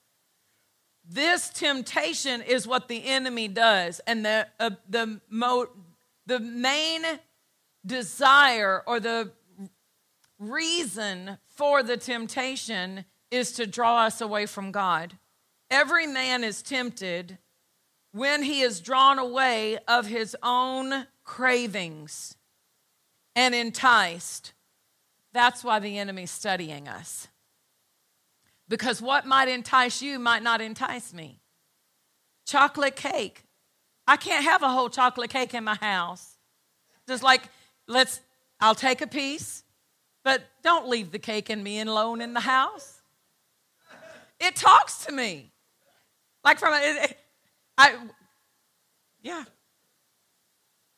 This 1.04 1.50
temptation 1.50 2.40
is 2.40 2.68
what 2.68 2.86
the 2.86 3.04
enemy 3.04 3.48
does. 3.48 4.00
And 4.06 4.24
the, 4.24 4.46
uh, 4.60 4.70
the, 4.88 5.20
mo- 5.28 5.70
the 6.26 6.38
main 6.38 7.02
desire 7.84 8.84
or 8.86 9.00
the 9.00 9.32
reason 10.38 11.38
for 11.48 11.82
the 11.82 11.96
temptation 11.96 13.04
is 13.32 13.52
to 13.52 13.66
draw 13.66 14.04
us 14.04 14.20
away 14.20 14.46
from 14.46 14.70
God. 14.70 15.18
Every 15.70 16.06
man 16.06 16.44
is 16.44 16.62
tempted 16.62 17.38
when 18.12 18.44
he 18.44 18.60
is 18.60 18.78
drawn 18.78 19.18
away 19.18 19.78
of 19.88 20.06
his 20.06 20.36
own 20.44 21.08
cravings 21.24 22.36
and 23.34 23.52
enticed. 23.52 24.52
That's 25.38 25.62
why 25.62 25.79
the 25.79 25.98
enemy's 25.98 26.33
studying 26.33 26.88
us. 26.88 27.29
Because 28.68 29.01
what 29.01 29.24
might 29.24 29.46
entice 29.46 30.03
you 30.03 30.18
might 30.18 30.42
not 30.42 30.61
entice 30.61 31.14
me. 31.14 31.38
Chocolate 32.44 32.96
cake. 32.96 33.44
I 34.05 34.16
can't 34.16 34.42
have 34.42 34.64
a 34.64 34.68
whole 34.68 34.88
chocolate 34.88 35.31
cake 35.31 35.55
in 35.55 35.62
my 35.62 35.77
house. 35.77 36.38
Just 37.07 37.22
like, 37.22 37.42
let's, 37.87 38.20
I'll 38.59 38.74
take 38.74 39.01
a 39.01 39.07
piece, 39.07 39.62
but 40.24 40.42
don't 40.64 40.88
leave 40.88 41.12
the 41.12 41.20
cake 41.20 41.51
and 41.51 41.62
me 41.62 41.79
alone 41.83 42.20
in 42.20 42.35
the 42.35 42.40
house. 42.40 43.01
It 44.40 44.57
talks 44.57 45.05
to 45.05 45.12
me. 45.12 45.53
Like 46.42 46.59
from 46.59 46.74
a, 46.74 47.14
I, 47.79 47.94
yeah. 49.22 49.44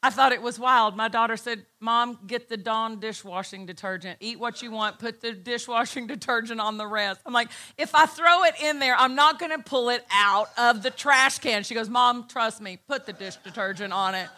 I 0.02 0.08
thought 0.08 0.32
it 0.32 0.40
was 0.40 0.58
wild. 0.58 0.96
My 0.96 1.08
daughter 1.08 1.36
said, 1.36 1.66
Mom, 1.78 2.18
get 2.26 2.48
the 2.48 2.56
Dawn 2.56 3.00
dishwashing 3.00 3.66
detergent. 3.66 4.16
Eat 4.20 4.40
what 4.40 4.62
you 4.62 4.70
want, 4.70 4.98
put 4.98 5.20
the 5.20 5.32
dishwashing 5.32 6.06
detergent 6.08 6.58
on 6.58 6.78
the 6.78 6.86
rest. 6.86 7.20
I'm 7.26 7.34
like, 7.34 7.50
if 7.76 7.94
I 7.94 8.06
throw 8.06 8.44
it 8.44 8.54
in 8.62 8.78
there, 8.78 8.96
I'm 8.96 9.14
not 9.14 9.38
going 9.38 9.52
to 9.52 9.62
pull 9.62 9.90
it 9.90 10.04
out 10.10 10.48
of 10.56 10.82
the 10.82 10.90
trash 10.90 11.38
can. 11.38 11.64
She 11.64 11.74
goes, 11.74 11.90
Mom, 11.90 12.26
trust 12.28 12.62
me, 12.62 12.78
put 12.88 13.04
the 13.04 13.12
dish 13.12 13.36
detergent 13.36 13.92
on 13.92 14.14
it. 14.14 14.28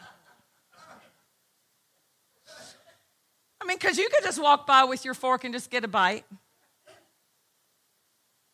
I 3.60 3.64
mean, 3.64 3.76
because 3.76 3.96
you 3.96 4.08
could 4.12 4.24
just 4.24 4.42
walk 4.42 4.66
by 4.66 4.82
with 4.82 5.04
your 5.04 5.14
fork 5.14 5.44
and 5.44 5.54
just 5.54 5.70
get 5.70 5.84
a 5.84 5.88
bite. 5.88 6.24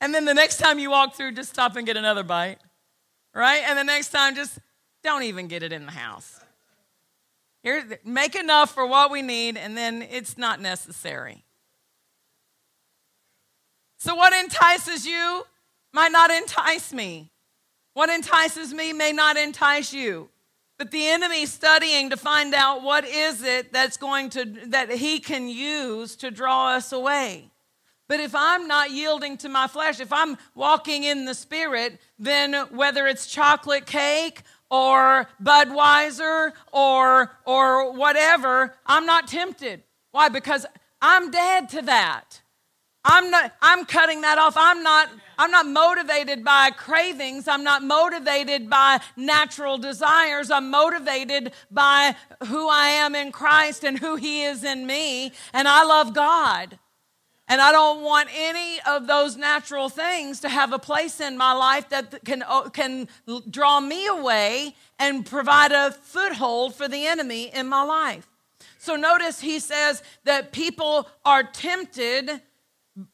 And 0.03 0.12
then 0.12 0.27
the 0.27 0.35
next 0.35 0.59
time 0.59 0.79
you 0.79 0.90
walk 0.90 1.14
through, 1.14 1.33
just 1.33 1.49
stop 1.49 1.75
and 1.77 1.87
get 1.87 1.97
another 1.97 2.23
bite, 2.23 2.59
right? 3.35 3.62
And 3.66 3.79
the 3.79 3.85
next 3.85 4.11
time, 4.11 4.35
just 4.35 4.59
don't 5.03 5.23
even 5.23 5.49
get 5.49 5.62
it 5.62 5.73
in 5.73 5.87
the 5.87 5.92
house. 5.92 6.40
Here, 7.62 7.99
make 8.05 8.35
enough 8.35 8.73
for 8.73 8.87
what 8.87 9.11
we 9.11 9.23
need, 9.23 9.57
and 9.57 9.77
then 9.77 10.03
it's 10.03 10.38
not 10.38 10.61
necessary. 10.61 11.44
So, 13.99 14.14
what 14.14 14.33
entices 14.33 15.07
you 15.07 15.44
might 15.92 16.12
not 16.12 16.31
entice 16.31 16.92
me. 16.92 17.31
What 17.94 18.11
entices 18.11 18.73
me 18.73 18.92
may 18.92 19.12
not 19.12 19.37
entice 19.37 19.92
you. 19.92 20.29
But 20.79 20.92
the 20.92 21.09
enemy's 21.09 21.53
studying 21.53 22.11
to 22.11 22.16
find 22.16 22.55
out 22.55 22.83
what 22.83 23.05
is 23.05 23.42
it 23.42 23.73
that's 23.73 23.97
going 23.97 24.31
to 24.31 24.44
that 24.66 24.92
he 24.92 25.18
can 25.18 25.49
use 25.49 26.14
to 26.16 26.31
draw 26.31 26.68
us 26.77 26.92
away. 26.92 27.51
But 28.07 28.21
if 28.21 28.35
I'm 28.35 28.68
not 28.68 28.92
yielding 28.92 29.37
to 29.38 29.49
my 29.49 29.66
flesh, 29.66 29.99
if 29.99 30.12
I'm 30.12 30.38
walking 30.55 31.03
in 31.03 31.25
the 31.25 31.35
spirit, 31.35 32.01
then 32.18 32.55
whether 32.71 33.07
it's 33.09 33.27
chocolate 33.27 33.87
cake 33.87 34.42
or 34.71 35.29
Budweiser 35.43 36.53
or 36.73 37.31
or 37.45 37.93
whatever, 37.93 38.75
I'm 38.87 39.07
not 39.07 39.29
tempted. 39.29 39.83
Why? 40.11 40.29
Because 40.29 40.67
I'm 41.01 41.31
dead 41.31 41.69
to 41.71 41.83
that. 41.83 42.41
I'm 43.05 43.31
not 43.31 43.53
I'm 43.63 43.85
cutting 43.85 44.21
that 44.23 44.39
off. 44.39 44.55
I'm 44.57 44.83
not 44.83 45.09
I'm 45.39 45.51
not 45.51 45.67
motivated 45.67 46.45
by 46.45 46.71
cravings. 46.71 47.47
I'm 47.49 47.65
not 47.65 47.83
motivated 47.83 48.69
by 48.69 49.01
natural 49.17 49.79
desires. 49.79 50.51
I'm 50.51 50.71
motivated 50.71 51.53
by 51.71 52.17
who 52.49 52.69
I 52.69 52.89
am 52.89 53.15
in 53.15 53.33
Christ 53.33 53.85
and 53.85 53.99
who 53.99 54.17
he 54.17 54.43
is 54.43 54.65
in 54.65 54.87
me 54.87 55.33
and 55.53 55.69
I 55.69 55.85
love 55.85 56.13
God. 56.13 56.79
And 57.51 57.63
I 57.63 57.73
don't 57.73 58.03
want 58.03 58.29
any 58.35 58.79
of 58.87 59.07
those 59.07 59.37
natural 59.37 59.89
things 59.89 60.41
to 60.41 60.51
have 60.51 60.75
a 60.75 60.79
place 60.79 61.19
in 61.19 61.39
my 61.39 61.55
life 61.55 61.89
that 61.89 62.23
can, 62.25 62.43
uh, 62.47 62.69
can 62.69 63.09
draw 63.49 63.81
me 63.81 64.07
away 64.07 64.75
and 64.99 65.25
provide 65.25 65.73
a 65.73 65.93
foothold 65.93 66.75
for 66.75 66.89
the 66.89 67.07
enemy 67.07 67.45
in 67.45 67.67
my 67.67 67.83
life. 67.83 68.29
So 68.79 68.97
notice 68.97 69.41
he 69.41 69.61
says 69.61 70.03
that 70.25 70.53
people 70.53 71.09
are 71.25 71.43
tempted 71.43 72.43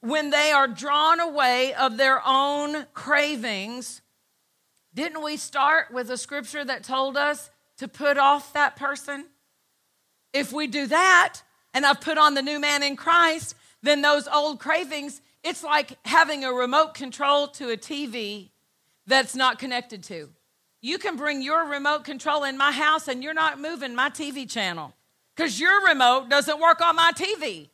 when 0.01 0.31
they 0.31 0.51
are 0.51 0.67
drawn 0.67 1.21
away 1.21 1.73
of 1.75 1.97
their 1.97 2.21
own 2.27 2.87
cravings. 2.93 4.03
Didn't 4.95 5.23
we 5.23 5.37
start 5.37 5.93
with 5.93 6.11
a 6.11 6.17
scripture 6.17 6.65
that 6.65 6.83
told 6.83 7.17
us 7.17 7.51
to 7.79 7.87
put 7.87 8.19
off 8.19 8.53
that 8.53 8.75
person? 8.75 9.27
If 10.33 10.53
we 10.53 10.67
do 10.67 10.87
that, 10.89 11.43
and 11.73 11.87
I've 11.87 12.01
put 12.01 12.19
on 12.19 12.35
the 12.35 12.43
new 12.43 12.59
man 12.59 12.83
in 12.83 12.97
Christ, 12.97 13.55
then 13.85 14.03
those 14.03 14.27
old 14.27 14.59
cravings, 14.59 15.21
it's 15.43 15.63
like 15.63 15.99
having 16.07 16.45
a 16.45 16.53
remote 16.53 16.95
control 16.95 17.49
to 17.49 17.71
a 17.71 17.77
TV 17.77 18.49
that's 19.07 19.37
not 19.37 19.59
connected 19.59 20.03
to. 20.05 20.31
You 20.81 20.99
can 20.99 21.17
bring 21.17 21.43
your 21.43 21.67
remote 21.67 22.05
control 22.05 22.45
in 22.45 22.57
my 22.57 22.73
house 22.73 23.09
and 23.09 23.23
you're 23.23 23.35
not 23.35 23.61
moving 23.61 23.95
my 23.95 24.11
TV 24.11 24.51
channel 24.51 24.95
because 25.37 25.61
your 25.61 25.87
remote 25.87 26.29
doesn't 26.29 26.61
work 26.61 26.81
on 26.81 26.97
my 26.97 27.13
TV. 27.15 27.69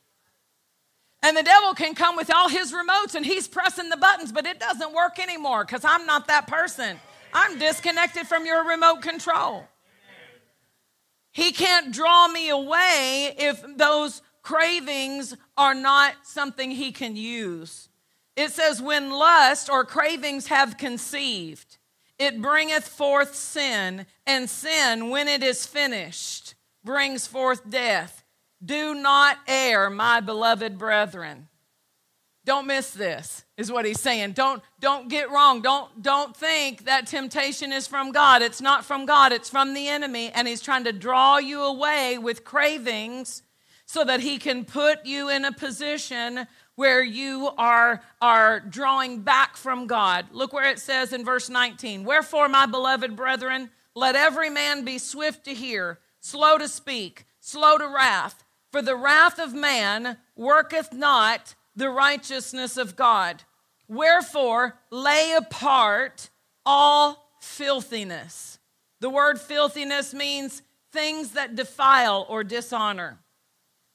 And 1.23 1.37
the 1.37 1.43
devil 1.43 1.73
can 1.73 1.93
come 1.93 2.15
with 2.15 2.33
all 2.33 2.49
his 2.49 2.73
remotes 2.73 3.15
and 3.15 3.25
he's 3.25 3.47
pressing 3.47 3.89
the 3.89 3.97
buttons, 3.97 4.31
but 4.31 4.45
it 4.45 4.59
doesn't 4.59 4.93
work 4.93 5.19
anymore 5.19 5.63
because 5.63 5.85
I'm 5.85 6.05
not 6.05 6.27
that 6.27 6.47
person. 6.47 6.99
I'm 7.33 7.57
disconnected 7.57 8.27
from 8.27 8.45
your 8.45 8.67
remote 8.67 9.01
control. 9.01 9.65
He 11.31 11.53
can't 11.53 11.93
draw 11.93 12.27
me 12.27 12.49
away 12.49 13.33
if 13.37 13.63
those 13.77 14.21
cravings 14.41 15.35
are 15.57 15.73
not 15.73 16.13
something 16.23 16.71
he 16.71 16.91
can 16.91 17.15
use. 17.15 17.89
It 18.35 18.51
says, 18.51 18.81
when 18.81 19.11
lust 19.11 19.69
or 19.69 19.85
cravings 19.85 20.47
have 20.47 20.77
conceived, 20.77 21.77
it 22.17 22.41
bringeth 22.41 22.87
forth 22.87 23.35
sin, 23.35 24.05
and 24.25 24.49
sin, 24.49 25.09
when 25.09 25.27
it 25.27 25.43
is 25.43 25.65
finished, 25.65 26.55
brings 26.83 27.27
forth 27.27 27.69
death. 27.69 28.23
Do 28.63 28.93
not 28.93 29.37
err, 29.47 29.89
my 29.89 30.19
beloved 30.19 30.77
brethren. 30.77 31.47
Don't 32.43 32.65
miss 32.65 32.91
this, 32.91 33.43
is 33.55 33.71
what 33.71 33.85
he's 33.85 33.99
saying. 33.99 34.31
Don't, 34.31 34.63
don't 34.79 35.09
get 35.09 35.29
wrong. 35.29 35.61
Don't, 35.61 36.01
don't 36.01 36.35
think 36.35 36.85
that 36.85 37.05
temptation 37.05 37.71
is 37.71 37.85
from 37.85 38.11
God. 38.11 38.41
It's 38.41 38.61
not 38.61 38.83
from 38.83 39.05
God, 39.05 39.31
it's 39.31 39.49
from 39.49 39.73
the 39.73 39.87
enemy. 39.87 40.31
And 40.31 40.47
he's 40.47 40.61
trying 40.61 40.85
to 40.85 40.93
draw 40.93 41.37
you 41.37 41.61
away 41.61 42.17
with 42.17 42.43
cravings 42.43 43.43
so 43.91 44.05
that 44.05 44.21
he 44.21 44.37
can 44.37 44.63
put 44.63 45.05
you 45.05 45.27
in 45.27 45.43
a 45.43 45.51
position 45.51 46.47
where 46.75 47.03
you 47.03 47.49
are, 47.57 48.01
are 48.21 48.61
drawing 48.61 49.19
back 49.19 49.57
from 49.57 49.85
God. 49.85 50.27
Look 50.31 50.53
where 50.53 50.69
it 50.69 50.79
says 50.79 51.11
in 51.11 51.25
verse 51.25 51.49
19 51.49 52.05
Wherefore, 52.05 52.47
my 52.47 52.65
beloved 52.65 53.17
brethren, 53.17 53.69
let 53.93 54.15
every 54.15 54.49
man 54.49 54.85
be 54.85 54.97
swift 54.97 55.43
to 55.43 55.53
hear, 55.53 55.99
slow 56.21 56.57
to 56.57 56.69
speak, 56.69 57.25
slow 57.41 57.77
to 57.77 57.85
wrath. 57.85 58.45
For 58.71 58.81
the 58.81 58.95
wrath 58.95 59.37
of 59.39 59.53
man 59.53 60.15
worketh 60.37 60.93
not 60.93 61.53
the 61.75 61.89
righteousness 61.89 62.77
of 62.77 62.95
God. 62.95 63.43
Wherefore, 63.89 64.79
lay 64.89 65.33
apart 65.37 66.29
all 66.65 67.27
filthiness. 67.41 68.57
The 69.01 69.09
word 69.09 69.41
filthiness 69.41 70.13
means 70.13 70.61
things 70.93 71.31
that 71.31 71.57
defile 71.57 72.25
or 72.29 72.45
dishonor 72.45 73.19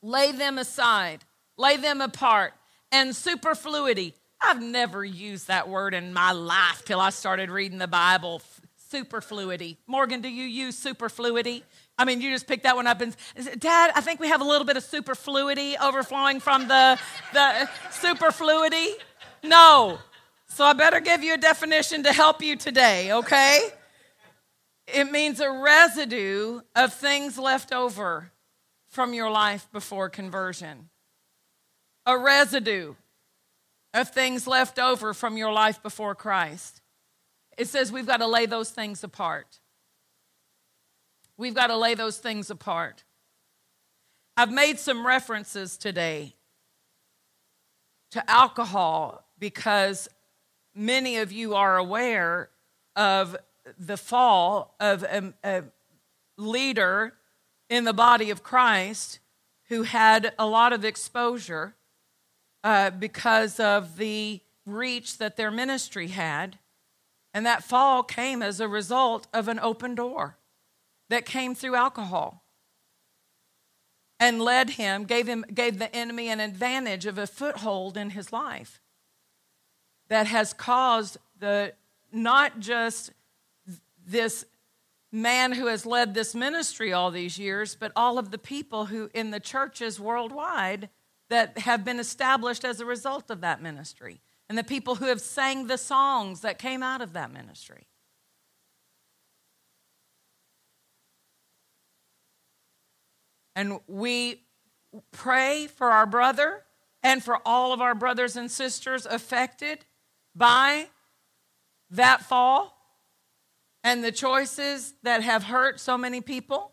lay 0.02 0.32
them 0.32 0.58
aside, 0.58 1.24
lay 1.56 1.76
them 1.76 2.00
apart, 2.00 2.52
and 2.92 3.14
superfluity, 3.14 4.14
I've 4.40 4.62
never 4.62 5.04
used 5.04 5.48
that 5.48 5.68
word 5.68 5.94
in 5.94 6.12
my 6.12 6.32
life 6.32 6.84
till 6.84 7.00
I 7.00 7.10
started 7.10 7.50
reading 7.50 7.78
the 7.78 7.88
Bible. 7.88 8.42
Superfluity. 8.76 9.78
Morgan, 9.86 10.20
do 10.20 10.28
you 10.28 10.44
use 10.44 10.78
superfluity? 10.78 11.64
I 11.98 12.04
mean, 12.04 12.20
you 12.20 12.30
just 12.30 12.46
pick 12.46 12.62
that 12.62 12.76
one 12.76 12.86
up 12.86 13.00
and 13.00 13.16
Dad, 13.58 13.92
I 13.94 14.00
think 14.00 14.20
we 14.20 14.28
have 14.28 14.40
a 14.40 14.44
little 14.44 14.66
bit 14.66 14.76
of 14.76 14.84
superfluity 14.84 15.76
overflowing 15.78 16.40
from 16.40 16.68
the 16.68 16.98
the 17.32 17.68
superfluity. 17.90 18.90
No. 19.42 19.98
So 20.48 20.64
I 20.64 20.72
better 20.74 21.00
give 21.00 21.22
you 21.22 21.34
a 21.34 21.38
definition 21.38 22.04
to 22.04 22.12
help 22.12 22.42
you 22.42 22.56
today, 22.56 23.12
okay? 23.12 23.68
It 24.86 25.10
means 25.10 25.40
a 25.40 25.50
residue 25.50 26.60
of 26.76 26.94
things 26.94 27.38
left 27.38 27.72
over 27.72 28.30
from 28.96 29.12
your 29.12 29.30
life 29.30 29.68
before 29.72 30.08
conversion. 30.08 30.88
A 32.06 32.16
residue 32.16 32.94
of 33.92 34.08
things 34.08 34.46
left 34.46 34.78
over 34.78 35.12
from 35.12 35.36
your 35.36 35.52
life 35.52 35.82
before 35.82 36.14
Christ. 36.14 36.80
It 37.58 37.68
says 37.68 37.92
we've 37.92 38.06
got 38.06 38.20
to 38.20 38.26
lay 38.26 38.46
those 38.46 38.70
things 38.70 39.04
apart. 39.04 39.60
We've 41.36 41.52
got 41.54 41.66
to 41.66 41.76
lay 41.76 41.94
those 41.94 42.16
things 42.16 42.48
apart. 42.48 43.04
I've 44.34 44.50
made 44.50 44.78
some 44.78 45.06
references 45.06 45.76
today 45.76 46.34
to 48.12 48.30
alcohol 48.30 49.26
because 49.38 50.08
many 50.74 51.18
of 51.18 51.32
you 51.32 51.54
are 51.54 51.76
aware 51.76 52.48
of 52.96 53.36
the 53.78 53.98
fall 53.98 54.74
of 54.80 55.02
a, 55.02 55.34
a, 55.44 55.64
leader 56.38 57.12
in 57.68 57.84
the 57.84 57.92
body 57.92 58.30
of 58.30 58.42
Christ 58.42 59.18
who 59.68 59.82
had 59.82 60.32
a 60.38 60.46
lot 60.46 60.72
of 60.72 60.84
exposure 60.84 61.74
uh, 62.62 62.90
because 62.90 63.58
of 63.58 63.96
the 63.96 64.40
reach 64.64 65.18
that 65.18 65.36
their 65.36 65.50
ministry 65.50 66.08
had. 66.08 66.58
And 67.34 67.44
that 67.44 67.64
fall 67.64 68.02
came 68.02 68.42
as 68.42 68.60
a 68.60 68.68
result 68.68 69.26
of 69.32 69.48
an 69.48 69.60
open 69.60 69.94
door 69.94 70.38
that 71.08 71.26
came 71.26 71.54
through 71.54 71.74
alcohol 71.74 72.42
and 74.18 74.40
led 74.40 74.70
him, 74.70 75.04
gave 75.04 75.26
him, 75.26 75.44
gave 75.52 75.78
the 75.78 75.94
enemy 75.94 76.28
an 76.28 76.40
advantage 76.40 77.06
of 77.06 77.18
a 77.18 77.26
foothold 77.26 77.96
in 77.96 78.10
his 78.10 78.32
life 78.32 78.80
that 80.08 80.26
has 80.26 80.52
caused 80.52 81.18
the 81.38 81.74
not 82.12 82.58
just 82.60 83.12
this 84.06 84.46
man 85.12 85.52
who 85.52 85.66
has 85.66 85.86
led 85.86 86.14
this 86.14 86.34
ministry 86.34 86.92
all 86.92 87.10
these 87.10 87.38
years, 87.38 87.74
but 87.74 87.92
all 87.96 88.18
of 88.18 88.30
the 88.30 88.38
people 88.38 88.86
who 88.86 89.10
in 89.14 89.30
the 89.30 89.40
churches 89.40 90.00
worldwide 90.00 90.88
that 91.30 91.58
have 91.58 91.84
been 91.84 91.98
established 91.98 92.64
as 92.64 92.80
a 92.80 92.84
result 92.84 93.30
of 93.30 93.40
that 93.40 93.62
ministry, 93.62 94.20
and 94.48 94.56
the 94.56 94.64
people 94.64 94.96
who 94.96 95.06
have 95.06 95.20
sang 95.20 95.66
the 95.66 95.78
songs 95.78 96.40
that 96.40 96.58
came 96.58 96.82
out 96.82 97.00
of 97.00 97.12
that 97.12 97.32
ministry. 97.32 97.86
And 103.56 103.80
we 103.86 104.42
pray 105.12 105.66
for 105.66 105.90
our 105.90 106.06
brother 106.06 106.62
and 107.02 107.24
for 107.24 107.40
all 107.46 107.72
of 107.72 107.80
our 107.80 107.94
brothers 107.94 108.36
and 108.36 108.50
sisters 108.50 109.06
affected 109.06 109.84
by 110.34 110.88
that 111.90 112.22
fall 112.22 112.75
and 113.86 114.02
the 114.02 114.10
choices 114.10 114.94
that 115.04 115.22
have 115.22 115.44
hurt 115.44 115.78
so 115.78 115.96
many 115.96 116.20
people. 116.20 116.72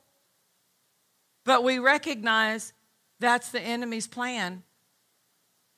But 1.45 1.63
we 1.63 1.77
recognize 1.77 2.73
that's 3.19 3.51
the 3.51 3.61
enemy's 3.61 4.07
plan. 4.07 4.63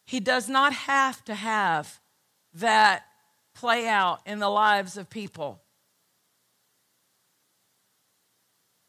He 0.05 0.21
does 0.21 0.47
not 0.47 0.71
have 0.71 1.25
to 1.25 1.35
have 1.35 1.99
that 2.53 3.03
play 3.53 3.85
out 3.85 4.21
in 4.25 4.39
the 4.39 4.47
lives 4.47 4.95
of 4.95 5.09
people. 5.09 5.61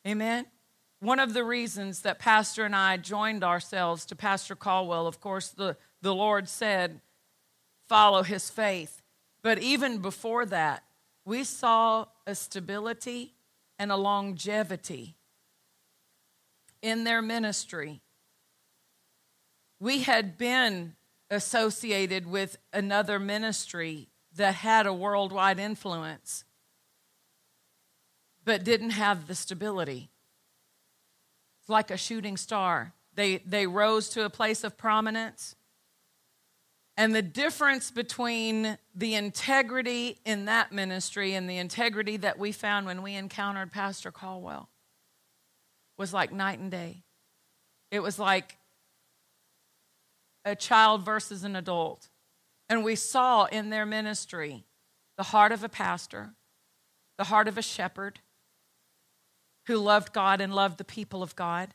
Amen. 0.06 0.46
One 1.00 1.18
of 1.18 1.34
the 1.34 1.42
reasons 1.42 2.02
that 2.02 2.20
Pastor 2.20 2.64
and 2.64 2.76
I 2.76 2.96
joined 2.96 3.42
ourselves 3.42 4.06
to 4.06 4.14
Pastor 4.14 4.54
Caldwell, 4.54 5.08
of 5.08 5.20
course, 5.20 5.48
the, 5.48 5.76
the 6.00 6.14
Lord 6.14 6.48
said, 6.48 7.00
follow 7.88 8.22
his 8.22 8.50
faith. 8.50 9.02
But 9.42 9.58
even 9.58 9.98
before 9.98 10.46
that, 10.46 10.84
we 11.24 11.42
saw 11.42 12.06
a 12.26 12.34
stability 12.34 13.34
and 13.78 13.92
a 13.92 13.96
longevity 13.96 15.16
in 16.82 17.04
their 17.04 17.22
ministry 17.22 18.00
we 19.78 20.02
had 20.02 20.38
been 20.38 20.94
associated 21.30 22.26
with 22.26 22.56
another 22.72 23.18
ministry 23.18 24.08
that 24.34 24.54
had 24.54 24.86
a 24.86 24.92
worldwide 24.92 25.58
influence, 25.58 26.44
but 28.44 28.64
didn't 28.64 28.90
have 28.90 29.26
the 29.26 29.34
stability. 29.34 30.10
It's 31.60 31.68
like 31.68 31.90
a 31.90 31.96
shooting 31.96 32.36
star. 32.36 32.92
They, 33.14 33.38
they 33.38 33.66
rose 33.66 34.08
to 34.10 34.24
a 34.24 34.30
place 34.30 34.62
of 34.62 34.76
prominence. 34.76 35.56
And 36.96 37.14
the 37.14 37.22
difference 37.22 37.90
between 37.90 38.78
the 38.94 39.14
integrity 39.14 40.18
in 40.24 40.46
that 40.46 40.72
ministry 40.72 41.34
and 41.34 41.48
the 41.48 41.58
integrity 41.58 42.16
that 42.18 42.38
we 42.38 42.52
found 42.52 42.86
when 42.86 43.02
we 43.02 43.14
encountered 43.14 43.70
Pastor 43.70 44.10
Caldwell 44.10 44.70
was 45.98 46.14
like 46.14 46.32
night 46.32 46.58
and 46.58 46.70
day. 46.70 47.02
It 47.90 48.00
was 48.00 48.18
like 48.18 48.56
a 50.44 50.56
child 50.56 51.04
versus 51.04 51.44
an 51.44 51.54
adult. 51.54 52.08
And 52.68 52.82
we 52.82 52.96
saw 52.96 53.44
in 53.44 53.70
their 53.70 53.86
ministry 53.86 54.64
the 55.16 55.24
heart 55.24 55.52
of 55.52 55.62
a 55.62 55.68
pastor, 55.68 56.34
the 57.18 57.24
heart 57.24 57.48
of 57.48 57.58
a 57.58 57.62
shepherd 57.62 58.20
who 59.66 59.76
loved 59.76 60.12
God 60.12 60.40
and 60.40 60.54
loved 60.54 60.78
the 60.78 60.84
people 60.84 61.22
of 61.22 61.36
God 61.36 61.74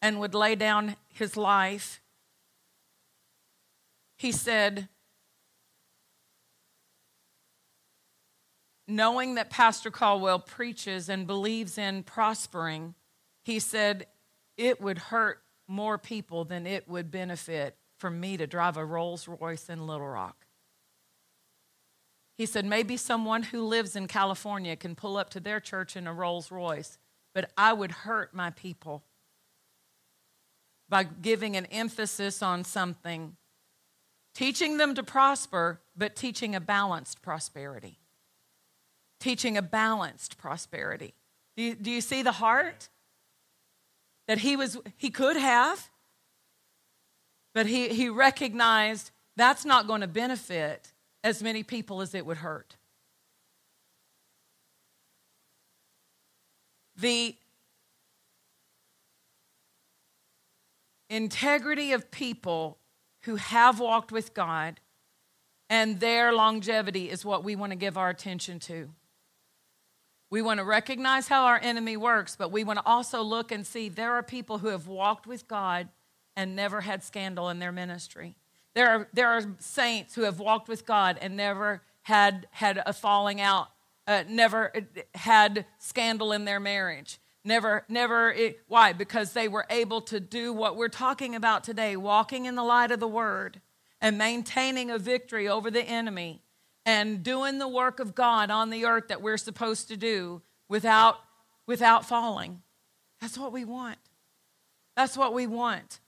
and 0.00 0.18
would 0.20 0.34
lay 0.34 0.54
down 0.54 0.96
his 1.08 1.36
life. 1.36 2.00
He 4.22 4.30
said, 4.30 4.88
knowing 8.86 9.34
that 9.34 9.50
Pastor 9.50 9.90
Caldwell 9.90 10.38
preaches 10.38 11.08
and 11.08 11.26
believes 11.26 11.76
in 11.76 12.04
prospering, 12.04 12.94
he 13.42 13.58
said, 13.58 14.06
it 14.56 14.80
would 14.80 14.98
hurt 14.98 15.42
more 15.66 15.98
people 15.98 16.44
than 16.44 16.68
it 16.68 16.88
would 16.88 17.10
benefit 17.10 17.76
for 17.98 18.10
me 18.10 18.36
to 18.36 18.46
drive 18.46 18.76
a 18.76 18.84
Rolls 18.84 19.26
Royce 19.26 19.68
in 19.68 19.88
Little 19.88 20.06
Rock. 20.06 20.46
He 22.38 22.46
said, 22.46 22.64
maybe 22.64 22.96
someone 22.96 23.42
who 23.42 23.64
lives 23.64 23.96
in 23.96 24.06
California 24.06 24.76
can 24.76 24.94
pull 24.94 25.16
up 25.16 25.30
to 25.30 25.40
their 25.40 25.58
church 25.58 25.96
in 25.96 26.06
a 26.06 26.14
Rolls 26.14 26.52
Royce, 26.52 26.96
but 27.34 27.50
I 27.56 27.72
would 27.72 27.90
hurt 27.90 28.32
my 28.32 28.50
people 28.50 29.02
by 30.88 31.02
giving 31.02 31.56
an 31.56 31.66
emphasis 31.66 32.40
on 32.40 32.62
something, 32.62 33.36
teaching 34.34 34.76
them 34.76 34.94
to 34.94 35.02
prosper, 35.02 35.80
but 35.96 36.16
teaching 36.16 36.54
a 36.54 36.60
balanced 36.60 37.22
prosperity. 37.22 37.98
Teaching 39.20 39.56
a 39.56 39.62
balanced 39.62 40.38
prosperity. 40.38 41.14
Do 41.56 41.62
you, 41.62 41.74
do 41.74 41.90
you 41.90 42.00
see 42.00 42.22
the 42.22 42.32
heart 42.32 42.88
that 44.26 44.38
he 44.38 44.56
was 44.56 44.78
he 44.96 45.10
could 45.10 45.36
have? 45.36 45.90
But 47.54 47.66
he, 47.66 47.88
he 47.88 48.08
recognized 48.08 49.10
that's 49.36 49.64
not 49.64 49.86
going 49.86 50.00
to 50.00 50.06
benefit 50.06 50.92
as 51.22 51.42
many 51.42 51.62
people 51.62 52.00
as 52.00 52.14
it 52.14 52.24
would 52.24 52.38
hurt. 52.38 52.76
The 56.96 57.36
integrity 61.10 61.92
of 61.92 62.10
people 62.10 62.78
who 63.22 63.36
have 63.36 63.80
walked 63.80 64.12
with 64.12 64.34
God 64.34 64.80
and 65.70 66.00
their 66.00 66.32
longevity 66.32 67.08
is 67.08 67.24
what 67.24 67.44
we 67.44 67.56
want 67.56 67.72
to 67.72 67.76
give 67.76 67.96
our 67.96 68.10
attention 68.10 68.58
to. 68.60 68.90
We 70.30 70.42
want 70.42 70.58
to 70.58 70.64
recognize 70.64 71.28
how 71.28 71.44
our 71.44 71.58
enemy 71.62 71.96
works, 71.96 72.36
but 72.36 72.52
we 72.52 72.64
want 72.64 72.78
to 72.78 72.86
also 72.86 73.22
look 73.22 73.52
and 73.52 73.66
see 73.66 73.88
there 73.88 74.12
are 74.12 74.22
people 74.22 74.58
who 74.58 74.68
have 74.68 74.86
walked 74.86 75.26
with 75.26 75.48
God 75.48 75.88
and 76.36 76.56
never 76.56 76.82
had 76.82 77.02
scandal 77.02 77.48
in 77.48 77.58
their 77.58 77.72
ministry. 77.72 78.36
There 78.74 78.88
are, 78.90 79.08
there 79.12 79.28
are 79.28 79.42
saints 79.58 80.14
who 80.14 80.22
have 80.22 80.40
walked 80.40 80.68
with 80.68 80.86
God 80.86 81.18
and 81.20 81.36
never 81.36 81.82
had, 82.02 82.46
had 82.50 82.82
a 82.84 82.92
falling 82.92 83.40
out, 83.40 83.68
uh, 84.06 84.24
never 84.28 84.72
had 85.14 85.64
scandal 85.78 86.32
in 86.32 86.44
their 86.44 86.60
marriage. 86.60 87.18
Never, 87.44 87.84
never, 87.88 88.30
it, 88.30 88.60
why? 88.68 88.92
Because 88.92 89.32
they 89.32 89.48
were 89.48 89.66
able 89.68 90.00
to 90.02 90.20
do 90.20 90.52
what 90.52 90.76
we're 90.76 90.88
talking 90.88 91.34
about 91.34 91.64
today 91.64 91.96
walking 91.96 92.46
in 92.46 92.54
the 92.54 92.62
light 92.62 92.92
of 92.92 93.00
the 93.00 93.08
word 93.08 93.60
and 94.00 94.16
maintaining 94.16 94.90
a 94.90 94.98
victory 94.98 95.48
over 95.48 95.70
the 95.70 95.82
enemy 95.82 96.42
and 96.86 97.22
doing 97.22 97.58
the 97.58 97.68
work 97.68 98.00
of 98.00 98.14
God 98.14 98.50
on 98.50 98.70
the 98.70 98.84
earth 98.84 99.08
that 99.08 99.22
we're 99.22 99.36
supposed 99.36 99.88
to 99.88 99.96
do 99.96 100.42
without, 100.68 101.16
without 101.66 102.04
falling. 102.06 102.62
That's 103.20 103.36
what 103.36 103.52
we 103.52 103.64
want. 103.64 103.98
That's 104.96 105.16
what 105.16 105.34
we 105.34 105.46
want. 105.46 106.00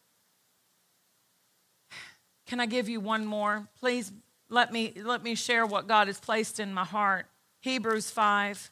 Can 2.47 2.61
I 2.61 2.67
give 2.67 2.89
you 2.89 3.01
one 3.01 3.25
more? 3.25 3.69
Please 3.81 4.13
let 4.51 4.73
me 4.73 4.93
let 5.03 5.23
me 5.23 5.35
share 5.35 5.65
what 5.65 5.89
God 5.89 6.07
has 6.09 6.21
placed 6.21 6.61
in 6.61 6.75
my 6.75 6.85
heart. 6.85 7.27
Hebrews 7.61 8.11
5. 8.11 8.71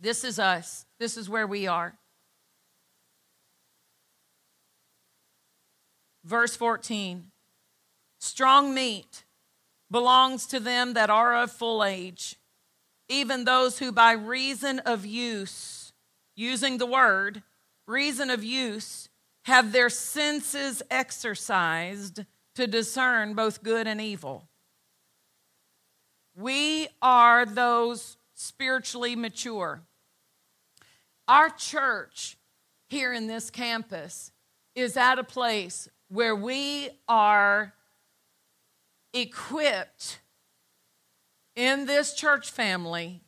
This 0.00 0.24
is 0.24 0.38
us. 0.38 0.86
This 0.98 1.16
is 1.16 1.28
where 1.28 1.46
we 1.46 1.66
are. 1.66 1.98
Verse 6.24 6.54
14. 6.56 7.30
Strong 8.20 8.74
meat 8.74 9.24
belongs 9.90 10.46
to 10.46 10.60
them 10.60 10.94
that 10.94 11.10
are 11.10 11.34
of 11.34 11.50
full 11.50 11.82
age, 11.82 12.36
even 13.08 13.44
those 13.44 13.78
who 13.78 13.90
by 13.90 14.12
reason 14.12 14.80
of 14.80 15.06
use, 15.06 15.92
using 16.36 16.78
the 16.78 16.86
word, 16.86 17.42
reason 17.86 18.28
of 18.28 18.44
use, 18.44 19.08
have 19.44 19.72
their 19.72 19.88
senses 19.88 20.82
exercised 20.90 22.24
to 22.54 22.66
discern 22.66 23.34
both 23.34 23.62
good 23.62 23.86
and 23.86 24.00
evil. 24.00 24.48
We 26.36 26.88
are 27.00 27.46
those 27.46 28.18
spiritually 28.34 29.16
mature. 29.16 29.82
Our 31.28 31.50
church 31.50 32.38
here 32.88 33.12
in 33.12 33.26
this 33.26 33.50
campus 33.50 34.32
is 34.74 34.96
at 34.96 35.18
a 35.18 35.24
place 35.24 35.86
where 36.08 36.34
we 36.34 36.88
are 37.06 37.74
equipped 39.12 40.20
in 41.54 41.84
this 41.84 42.14
church 42.14 42.50
family 42.50 43.20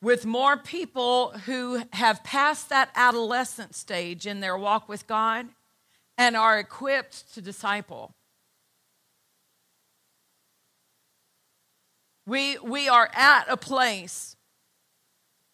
with 0.00 0.24
more 0.24 0.56
people 0.56 1.30
who 1.46 1.82
have 1.92 2.22
passed 2.22 2.68
that 2.68 2.90
adolescent 2.94 3.74
stage 3.74 4.26
in 4.28 4.38
their 4.38 4.56
walk 4.56 4.88
with 4.88 5.08
God 5.08 5.48
and 6.16 6.36
are 6.36 6.58
equipped 6.58 7.34
to 7.34 7.40
disciple. 7.40 8.14
We, 12.26 12.58
we 12.58 12.88
are 12.88 13.10
at 13.12 13.46
a 13.48 13.56
place 13.56 14.36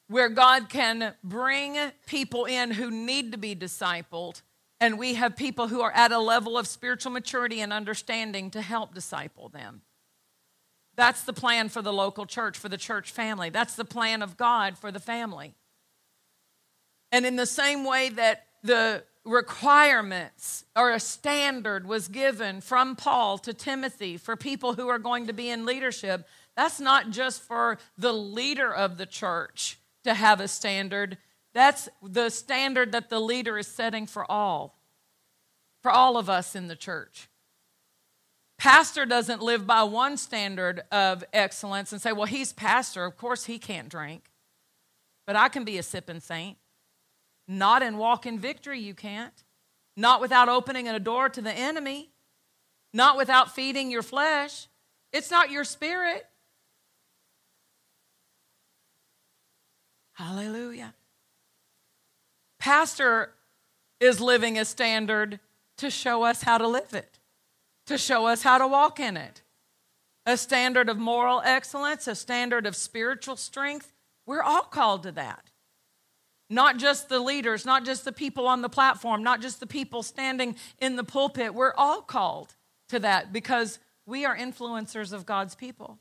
where 0.08 0.28
God 0.28 0.68
can 0.68 1.14
bring 1.24 1.76
people 2.06 2.44
in 2.44 2.70
who 2.70 2.90
need 2.90 3.32
to 3.32 3.38
be 3.38 3.56
discipled, 3.56 4.42
and 4.80 4.98
we 4.98 5.14
have 5.14 5.36
people 5.36 5.68
who 5.68 5.80
are 5.80 5.92
at 5.92 6.12
a 6.12 6.18
level 6.18 6.56
of 6.56 6.66
spiritual 6.66 7.12
maturity 7.12 7.60
and 7.60 7.72
understanding 7.72 8.50
to 8.50 8.62
help 8.62 8.94
disciple 8.94 9.48
them. 9.48 9.82
That's 10.94 11.24
the 11.24 11.32
plan 11.32 11.68
for 11.68 11.82
the 11.82 11.92
local 11.92 12.24
church, 12.24 12.56
for 12.56 12.68
the 12.68 12.78
church 12.78 13.10
family. 13.10 13.50
That's 13.50 13.74
the 13.74 13.84
plan 13.84 14.22
of 14.22 14.36
God 14.36 14.78
for 14.78 14.90
the 14.90 15.00
family. 15.00 15.54
And 17.12 17.26
in 17.26 17.36
the 17.36 17.46
same 17.46 17.84
way 17.84 18.08
that 18.10 18.46
the 18.62 19.04
requirements 19.24 20.64
or 20.74 20.92
a 20.92 21.00
standard 21.00 21.86
was 21.86 22.08
given 22.08 22.60
from 22.60 22.96
Paul 22.96 23.38
to 23.38 23.52
Timothy 23.52 24.16
for 24.16 24.36
people 24.36 24.74
who 24.74 24.88
are 24.88 24.98
going 24.98 25.26
to 25.26 25.32
be 25.32 25.50
in 25.50 25.66
leadership, 25.66 26.26
that's 26.56 26.80
not 26.80 27.10
just 27.10 27.42
for 27.42 27.78
the 27.98 28.12
leader 28.12 28.72
of 28.72 28.96
the 28.96 29.06
church 29.06 29.78
to 30.06 30.14
have 30.14 30.40
a 30.40 30.48
standard. 30.48 31.18
That's 31.54 31.88
the 32.02 32.30
standard 32.30 32.92
that 32.92 33.10
the 33.10 33.20
leader 33.20 33.58
is 33.58 33.66
setting 33.66 34.06
for 34.06 34.30
all, 34.30 34.78
for 35.82 35.90
all 35.90 36.16
of 36.16 36.28
us 36.28 36.54
in 36.54 36.68
the 36.68 36.76
church. 36.76 37.28
Pastor 38.58 39.04
doesn't 39.04 39.42
live 39.42 39.66
by 39.66 39.82
one 39.82 40.16
standard 40.16 40.82
of 40.90 41.22
excellence 41.32 41.92
and 41.92 42.00
say, 42.00 42.12
well, 42.12 42.26
he's 42.26 42.52
pastor. 42.52 43.04
Of 43.04 43.16
course, 43.16 43.44
he 43.44 43.58
can't 43.58 43.88
drink. 43.88 44.30
But 45.26 45.36
I 45.36 45.48
can 45.48 45.64
be 45.64 45.78
a 45.78 45.82
sipping 45.82 46.20
saint. 46.20 46.56
Not 47.46 47.82
in 47.82 47.98
walk 47.98 48.26
in 48.26 48.38
victory, 48.38 48.80
you 48.80 48.94
can't. 48.94 49.44
Not 49.96 50.20
without 50.20 50.48
opening 50.48 50.88
a 50.88 50.98
door 50.98 51.28
to 51.28 51.42
the 51.42 51.52
enemy. 51.52 52.10
Not 52.92 53.16
without 53.16 53.54
feeding 53.54 53.90
your 53.90 54.02
flesh. 54.02 54.68
It's 55.12 55.30
not 55.30 55.50
your 55.50 55.64
spirit. 55.64 56.26
Hallelujah. 60.16 60.94
Pastor 62.58 63.34
is 64.00 64.18
living 64.18 64.58
a 64.58 64.64
standard 64.64 65.40
to 65.76 65.90
show 65.90 66.22
us 66.22 66.42
how 66.42 66.56
to 66.56 66.66
live 66.66 66.94
it, 66.94 67.18
to 67.86 67.98
show 67.98 68.26
us 68.26 68.42
how 68.42 68.56
to 68.56 68.66
walk 68.66 68.98
in 68.98 69.18
it. 69.18 69.42
A 70.24 70.38
standard 70.38 70.88
of 70.88 70.96
moral 70.96 71.42
excellence, 71.44 72.08
a 72.08 72.14
standard 72.14 72.66
of 72.66 72.74
spiritual 72.74 73.36
strength. 73.36 73.92
We're 74.24 74.42
all 74.42 74.62
called 74.62 75.02
to 75.02 75.12
that. 75.12 75.50
Not 76.48 76.78
just 76.78 77.10
the 77.10 77.20
leaders, 77.20 77.66
not 77.66 77.84
just 77.84 78.06
the 78.06 78.12
people 78.12 78.46
on 78.46 78.62
the 78.62 78.70
platform, 78.70 79.22
not 79.22 79.42
just 79.42 79.60
the 79.60 79.66
people 79.66 80.02
standing 80.02 80.56
in 80.78 80.96
the 80.96 81.04
pulpit. 81.04 81.52
We're 81.52 81.74
all 81.76 82.00
called 82.00 82.54
to 82.88 82.98
that 83.00 83.34
because 83.34 83.78
we 84.06 84.24
are 84.24 84.36
influencers 84.36 85.12
of 85.12 85.26
God's 85.26 85.54
people. 85.54 85.98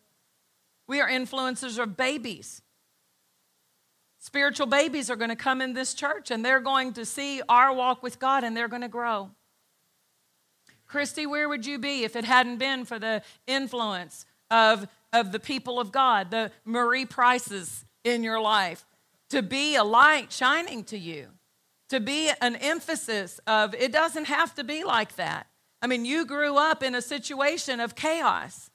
We 0.88 1.02
are 1.02 1.10
influencers 1.10 1.78
of 1.78 1.98
babies. 1.98 2.62
Spiritual 4.26 4.66
babies 4.66 5.12
are 5.12 5.16
going 5.16 5.30
to 5.30 5.36
come 5.36 5.62
in 5.62 5.74
this 5.74 5.94
church 5.94 6.32
and 6.32 6.44
they're 6.44 6.60
going 6.60 6.94
to 6.94 7.06
see 7.06 7.44
our 7.48 7.72
walk 7.72 8.02
with 8.02 8.18
God 8.18 8.44
and 8.44 8.58
they're 8.58 8.68
going 8.68 8.82
to 8.82 8.88
grow. 8.88 9.30
Christy, 10.88 11.28
where 11.28 11.48
would 11.48 11.64
you 11.64 11.78
be 11.78 12.04
if 12.04 12.16
it 12.16 12.26
hadn't 12.26 12.58
been 12.58 12.86
for 12.86 12.98
the 12.98 13.22
influence 13.46 14.26
of, 14.50 14.88
of 15.14 15.32
the 15.32 15.40
people 15.40 15.80
of 15.80 15.92
God, 15.92 16.32
the 16.32 16.52
Marie 16.66 17.06
Prices 17.06 17.86
in 18.04 18.24
your 18.24 18.42
life, 18.42 18.84
to 19.30 19.44
be 19.44 19.76
a 19.76 19.84
light 19.84 20.32
shining 20.32 20.84
to 20.86 20.98
you, 20.98 21.28
to 21.90 22.00
be 22.00 22.32
an 22.42 22.56
emphasis 22.56 23.40
of 23.46 23.76
it 23.76 23.92
doesn't 23.92 24.26
have 24.26 24.56
to 24.56 24.64
be 24.64 24.84
like 24.84 25.18
that. 25.18 25.46
I 25.84 25.86
mean, 25.86 26.04
you 26.04 26.26
grew 26.26 26.58
up 26.58 26.82
in 26.82 26.96
a 26.96 27.02
situation 27.04 27.80
of 27.80 27.94
chaos, 27.94 28.72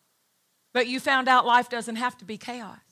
but 0.73 0.87
you 0.87 1.01
found 1.01 1.27
out 1.27 1.45
life 1.45 1.69
doesn't 1.69 1.97
have 1.97 2.17
to 2.19 2.25
be 2.25 2.39
chaos. 2.39 2.90